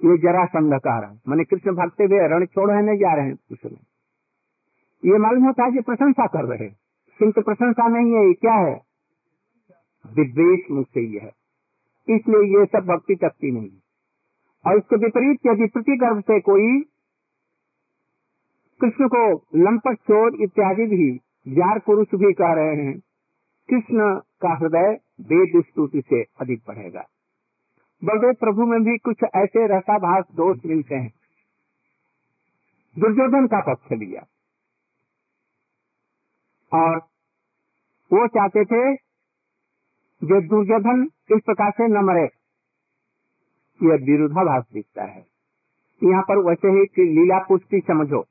ये 0.00 0.16
जरा 0.18 0.44
संधकार 0.46 1.04
मैंने 1.28 1.44
कृष्ण 1.44 1.72
भक्ते 1.74 2.04
हुए 2.04 2.28
रण 2.28 2.44
छोड़ 2.46 2.70
नहीं 2.70 2.98
जा 2.98 3.14
रहे 3.14 3.26
हैं 3.26 3.36
उसमें 3.52 3.78
ये 5.02 5.18
मालूम 5.18 5.44
होता 5.44 5.64
है 5.64 5.72
कि 5.72 5.80
प्रशंसा 5.80 6.26
कर 6.26 6.44
रहे 6.46 6.68
किंतु 7.20 7.42
प्रशंसा 7.42 7.86
नहीं 7.88 8.14
है, 8.14 8.26
ये 8.26 8.32
क्या 8.34 8.54
है? 8.54 8.74
विद्वेश 10.04 10.70
मुझसे 10.70 11.00
ये 11.02 11.20
है। 11.20 11.32
इसलिए 12.08 12.42
ये 12.50 12.64
सब 12.64 12.86
भक्ति 12.86 13.14
तकती 13.14 13.50
नहीं 13.50 13.70
और 14.64 14.78
इसके 14.78 14.96
विपरीत 14.96 15.46
यदि 15.46 15.66
प्रतिगर्भ 15.66 16.20
से 16.20 16.40
कोई 16.40 16.80
कृष्ण 18.80 19.08
को 19.08 19.24
लंपट 19.56 19.98
चोर 20.00 20.42
इत्यादि 20.42 20.86
भी 20.86 21.10
जार 21.46 21.78
पुरुष 21.78 22.14
भी 22.14 22.32
कह 22.32 22.52
रहे 22.52 22.76
हैं, 22.76 22.98
कृष्ण 23.68 24.14
का 24.42 24.54
हृदय 24.54 24.92
वेद 25.28 25.62
स्तुति 25.64 26.00
से 26.00 26.22
अधिक 26.40 26.62
बढ़ेगा। 26.68 27.04
बलदेव 28.04 28.32
प्रभु 28.32 28.66
में 28.66 28.84
भी 28.84 28.98
कुछ 28.98 29.16
ऐसे 29.22 29.78
रसाभास 29.78 30.24
दोष 30.32 30.58
मिलते 30.66 30.94
हैं। 30.94 31.12
दुर्योधन 32.98 33.46
का 33.46 33.74
पक्ष 33.74 33.92
लिया। 33.92 34.26
और 36.72 36.96
वो 38.12 38.26
चाहते 38.26 38.64
थे 38.64 38.94
जो 40.22 40.40
दुर्योधन 40.40 41.02
इस 41.04 41.42
प्रकार 41.46 41.70
से 41.70 41.86
न 41.86 41.96
मरे, 41.96 42.24
यह 43.82 43.94
विरोधाभास 43.94 44.64
दिखता 44.72 45.04
है। 45.04 45.26
यहाँ 46.04 46.22
पर 46.22 46.36
वैसे 46.36 46.68
ही 46.68 46.86
कि 46.86 47.02
लीला 47.02 47.38
पुष्टि 47.38 47.80
समझो। 47.80 48.22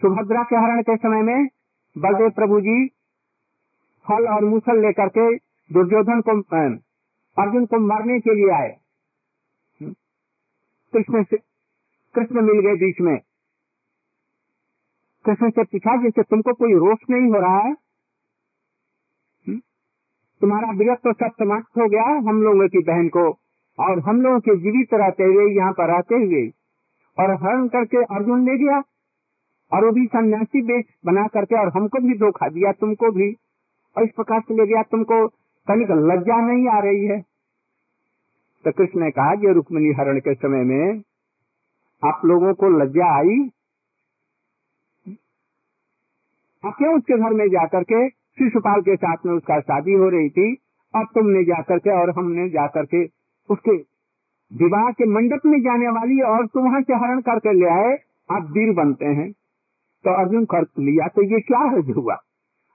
सुभद्रा 0.00 0.42
के 0.42 0.56
हरण 0.56 0.82
के 0.82 0.96
समय 0.96 1.22
में 1.22 1.46
बलदेव 1.98 2.30
प्रभु 2.30 2.60
जी 2.60 2.88
फल 4.06 4.28
और 4.28 4.44
मुसल 4.44 4.86
लेकर 4.86 5.08
के 5.08 5.36
दुर्योधन 5.72 6.20
को 6.20 6.85
अर्जुन 7.38 7.66
को 7.66 7.78
मारने 7.78 8.20
के 8.20 8.34
लिए 8.34 8.54
आए। 8.54 8.76
कृष्ण 10.92 11.24
से 11.24 11.36
कृष्ण 12.14 12.40
मिल 12.40 12.60
गए 12.60 12.74
बीच 12.74 13.00
में। 13.00 13.18
कृष्ण 15.24 15.50
से 15.50 15.64
पूछा, 15.64 16.02
जैसे 16.02 16.22
तुमको 16.22 16.52
कोई 16.54 16.72
रोष 16.72 16.98
नहीं 17.10 17.30
हो 17.30 17.40
रहा 17.40 17.58
है? 17.58 17.74
तुम्हारा 20.40 20.70
विरत 20.70 20.98
तो 20.98 21.12
सब 21.12 21.30
समाप्त 21.30 21.78
हो 21.78 21.88
गया, 21.88 22.02
हम 22.02 22.42
लोगों 22.42 22.68
की 22.68 22.78
बहन 22.78 23.08
को, 23.08 23.30
और 23.78 24.00
हम 24.00 24.20
लोगों 24.20 24.40
के 24.40 24.56
जीवित 24.56 24.94
रहते 24.94 25.24
हुए 25.24 25.54
यहाँ 25.54 25.72
पर 25.72 25.94
रहते 25.94 26.14
हुए। 26.14 26.48
और 27.18 27.30
हरण 27.30 27.68
करके 27.68 27.96
अर्जुन 27.96 28.44
ले 28.44 28.56
गया, 28.58 28.82
और 29.72 29.84
वो 29.84 29.92
भी 29.92 30.06
सन्यासी 30.06 30.62
बेच 30.62 30.86
बना 31.06 31.26
करके, 31.26 31.60
और 31.60 31.68
हमको 31.68 31.98
भी 31.98 32.18
धोखा 32.18 32.48
दिया, 32.48 32.72
तुमको 32.72 33.10
भी। 33.10 33.32
और 33.96 34.04
इस 34.04 34.10
प्रकार 34.10 34.40
से 34.40 34.54
ले 34.54 34.66
गया, 34.66 34.82
तुमको 34.82 35.26
कनिक 35.68 35.90
लज्जा 35.90 36.36
नहीं 36.46 36.68
आ 36.68 36.78
रही 36.80 37.04
है। 37.06 37.20
तो 38.64 38.72
कृष्ण 38.72 39.00
ने 39.00 39.10
कहा 39.10 39.34
कि 39.34 39.52
रुक्मणी 39.52 39.92
हरण 39.92 40.18
के 40.18 40.34
समय 40.34 40.64
में 40.64 41.02
आप 42.02 42.20
लोगों 42.24 42.52
को 42.54 42.68
लज्जा 42.78 43.06
आई? 43.16 43.38
आप 46.64 46.74
क्यों 46.78 46.94
उसके 46.96 47.18
घर 47.18 47.34
में 47.34 47.46
जाकर 47.48 47.82
के 47.82 48.08
शिशुपाल 48.08 48.80
के 48.80 48.96
साथ 48.96 49.26
में 49.26 49.32
उसका 49.34 49.58
शादी 49.60 49.92
हो 49.92 50.08
रही 50.08 50.28
थी, 50.28 50.52
अब 50.94 51.06
तुमने 51.14 51.44
जाकर 51.44 51.78
के 51.78 51.90
और 52.00 52.10
हमने 52.10 52.48
जाकर 52.50 52.84
के 52.84 53.04
उसके 53.50 53.76
विवाह 54.50 54.90
के 54.90 55.06
मंडप 55.06 55.46
में 55.46 55.58
जाने 55.60 55.88
वाली 55.88 56.20
और 56.22 56.46
तुम 56.46 56.64
वहाँ 56.64 56.80
से 56.82 56.94
हरण 56.94 57.20
करके 57.20 57.52
ले 57.52 57.66
आए, 57.70 57.96
आप 58.28 58.50
वीर 58.50 58.72
बनते 58.74 59.06
हैं। 59.14 59.30
तो 60.04 60.16
अर्जुन 60.20 60.44
कर 60.44 60.66
लिया 60.78 61.08
तो 61.08 61.22
ये 61.22 61.40
क्या 61.40 61.58
है 61.58 61.82
जो 61.82 62.00
हुआ? 62.00 62.16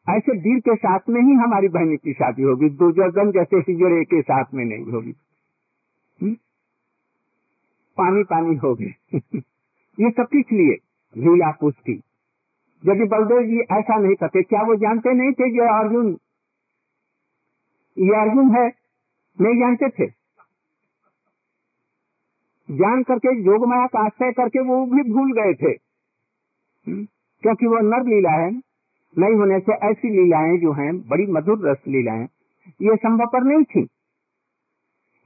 ऐसे 0.10 0.32
वीर 0.32 0.60
के 0.60 0.76
साथ 0.76 1.00
में 1.10 1.22
ही 1.22 1.32
हमारी 1.32 1.68
बहन 1.68 1.96
की 1.96 2.14
शादी 2.14 2.42
होगी 2.42 2.70
दो 2.70 2.92
जगन 2.92 3.32
जैसे 3.32 3.58
हिजड़े 3.58 4.04
के 4.04 4.22
साथ 4.22 4.44
में 4.54 4.66
नहीं 4.66 4.86
होगी। 4.86 5.14
हम्म? 6.22 6.34
पानी 7.98 8.24
पानी 8.24 8.56
हो 8.56 8.76
गए। 8.76 8.94
ये 10.00 10.12
सब 10.12 10.24
किस 10.24 10.52
लिए? 10.52 10.74
लीला 11.18 11.52
पुष्टि। 11.52 11.92
यदि 12.86 13.04
बलदेव 13.04 13.44
जी 13.44 13.60
ऐसा 13.60 13.98
नहीं 13.98 14.16
करते, 14.16 14.44
क्या 14.44 14.62
वो 14.62 14.76
जानते 14.76 15.14
नहीं 15.14 15.32
थे 15.32 15.54
ये 15.54 15.80
अर्जुन 15.80 16.18
ये 17.98 18.22
अर्जुन 18.22 18.56
है? 18.56 18.68
नहीं 19.42 19.60
जानते 19.60 19.90
थे। 19.90 20.08
जान 22.72 23.04
करके 23.04 23.44
योग 23.44 23.66
माया 23.68 23.88
का 23.88 24.00
आश्रय 24.00 24.32
करके 24.32 24.60
वो 24.60 24.86
भी 24.86 25.12
भूल 25.12 25.34
गए 25.34 25.54
थे। 25.54 25.72
हम्म? 26.88 27.06
क्योंकि 27.42 27.66
वो 27.66 27.78
नर 27.78 28.06
लीला 28.06 28.32
है 28.32 28.71
नहीं 29.18 29.36
होने 29.36 29.60
से 29.60 29.74
ऐसी 29.74 30.10
लीलाएँ 30.10 30.58
जो 30.58 30.72
हैं, 30.72 31.08
बड़ी 31.08 31.28
मधुर 31.28 31.70
रस 31.70 31.78
लीलाएँ, 31.88 32.28
ये 32.82 32.96
संभव 32.96 33.26
पर 33.26 33.44
नहीं 33.44 33.64
थी। 33.64 33.82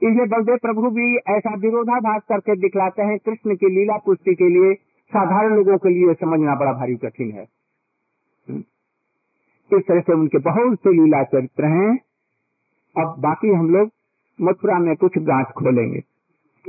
इसलिए 0.02 0.26
बलदेव 0.26 0.56
प्रभु 0.56 0.90
भी 0.90 1.16
ऐसा 1.16 1.54
विरोधाभास 1.54 2.22
करके 2.28 2.56
दिखलाते 2.56 3.02
हैं, 3.02 3.18
कृष्ण 3.18 3.56
की 3.56 3.66
लीला 3.66 3.96
पुष्टि 3.96 4.34
के 4.34 4.48
लिए 4.48 4.74
साधारण 5.06 5.54
लोगों 5.56 5.78
के 5.78 5.88
लिए 5.88 6.14
समझना 6.14 6.54
बड़ा 6.54 6.72
भारी 6.72 6.96
कठिन 6.96 7.30
है। 7.30 7.46
हम्म। 8.48 8.60
इस 9.78 9.82
तरह 9.88 10.00
से 10.00 10.12
उनके 10.12 10.38
बहुत 10.38 10.78
से 10.78 11.04
लीला 11.04 11.22
चरित्र 11.22 11.64
हैं। 11.64 11.98
अब 12.98 13.14
बाकी 13.18 13.48
हम 13.48 13.70
लोग 13.70 13.90
मथुरा 14.40 14.78
में 14.78 14.96
कुछ 14.96 15.18
गांठ 15.18 15.46
खोलेंगे। 15.46 16.02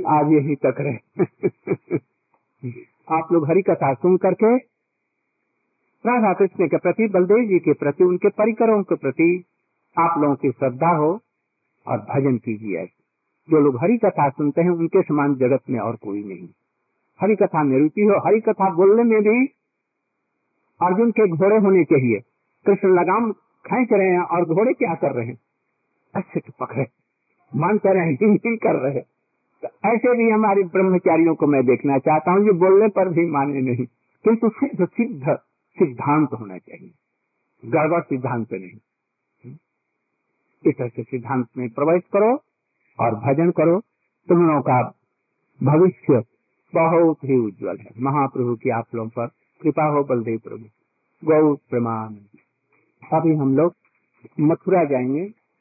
आज 0.08 0.32
यही 0.32 0.54
तक 0.54 0.76
रहे। 0.80 1.24
आप 3.10 3.28
लोग 3.32 3.48
हरी 3.48 3.62
कथा 3.62 3.94
सुन 3.94 4.16
करके 4.16 4.77
राधा 6.08 6.32
कृष्ण 6.32 6.68
के 6.68 6.76
प्रति, 6.76 7.08
बलदेव 7.08 7.48
जी 7.48 7.58
के 7.58 7.72
प्रति, 7.72 8.04
उनके 8.04 8.28
परिकरों 8.28 8.82
के 8.82 8.94
प्रति 8.94 9.44
आप 9.98 10.18
लोगों 10.18 10.34
की 10.34 10.50
श्रद्धा 10.50 10.96
हो 10.96 11.20
और 11.86 11.98
भजन 11.98 12.36
कीजिए। 12.36 12.86
जो 13.50 13.60
लोग 13.60 13.76
हरी 13.76 13.98
कथा 13.98 14.28
सुनते 14.28 14.62
हैं, 14.62 14.70
उनके 14.70 15.02
समान 15.02 15.34
जगत 15.34 15.60
में 15.70 15.80
और 15.80 15.96
कोई 15.96 16.24
नहीं। 16.24 16.48
हरी 17.20 17.36
कथा 17.36 17.62
में 17.62 17.78
रुचि 17.78 18.00
हो 18.00 18.20
हरी 18.26 18.40
कथा 18.40 18.74
बोलने 18.74 19.02
में 19.02 19.22
भी 19.22 19.46
अर्जुन 20.82 21.10
के 21.10 21.28
घोड़े 21.28 21.56
होने 21.56 21.84
चाहिए 21.84 22.20
कृष्ण 22.66 22.88
लगाम 22.88 23.32
खेच 23.66 23.88
रहे 23.92 24.10
हैं 24.10 24.20
और 24.20 24.44
घोड़े 24.44 24.72
क्या 24.72 24.94
कर 24.94 25.12
रहे 25.12 25.26
हैं? 25.26 25.38
अच्छे 26.14 26.40
तो 26.40 26.52
पकड़े 26.60 26.86
मान 27.56 27.78
कर 27.78 27.94
रहे 27.94 28.06
हैं 28.06 28.56
कर 28.56 28.76
रहे 28.76 29.00
तो 29.64 29.68
ऐसे 29.88 30.16
भी 30.16 30.30
हमारे 30.30 30.62
ब्रह्मचारियों 30.62 31.34
को 31.34 31.46
मैं 31.46 31.66
देखना 31.66 31.98
चाहता 31.98 32.30
हूँ 32.30 32.46
जो 32.46 32.52
बोलने 32.52 32.88
पर 32.88 33.08
भी 33.08 33.26
माने 33.26 33.60
नहीं। 33.60 33.86
किंतु 34.24 34.48
सिद्ध 34.48 34.88
सिद्ध 34.88 35.38
सिद्धांत 35.78 36.28
होना 36.32 36.58
चाहिए। 36.58 36.90
गड़बड़ 37.64 38.02
सिद्धांत 38.02 38.52
नहीं। 38.52 38.78
इस 40.66 40.74
तरह 40.78 40.88
से 40.88 41.02
सिद्धांत 41.02 41.48
में 41.56 41.68
प्रवेश 41.68 42.02
करो 42.12 42.42
और 43.00 43.14
भजन 43.14 43.50
करो 43.50 43.80
तुम 44.28 44.46
लोगों 44.46 44.60
का 44.60 44.94
भविष्य 45.62 46.24
बहुत 46.74 47.24
ही 47.24 47.36
उज्जवल 47.36 47.78
है। 47.78 47.90
महाप्रभु 48.00 48.56
की 48.56 48.70
आप 48.70 48.86
लोगों 48.94 49.10
पर 49.10 49.26
कृपा 49.62 49.84
हो, 49.84 50.04
बलदेव 50.04 50.38
प्रभु। 50.38 50.64
गौ 51.24 51.54
प्रमाण। 51.54 52.14
अभी 53.12 53.34
हम 53.34 53.56
लोग 53.56 53.74
मथुरा 54.40 54.84
जाएँगे। 54.84 55.37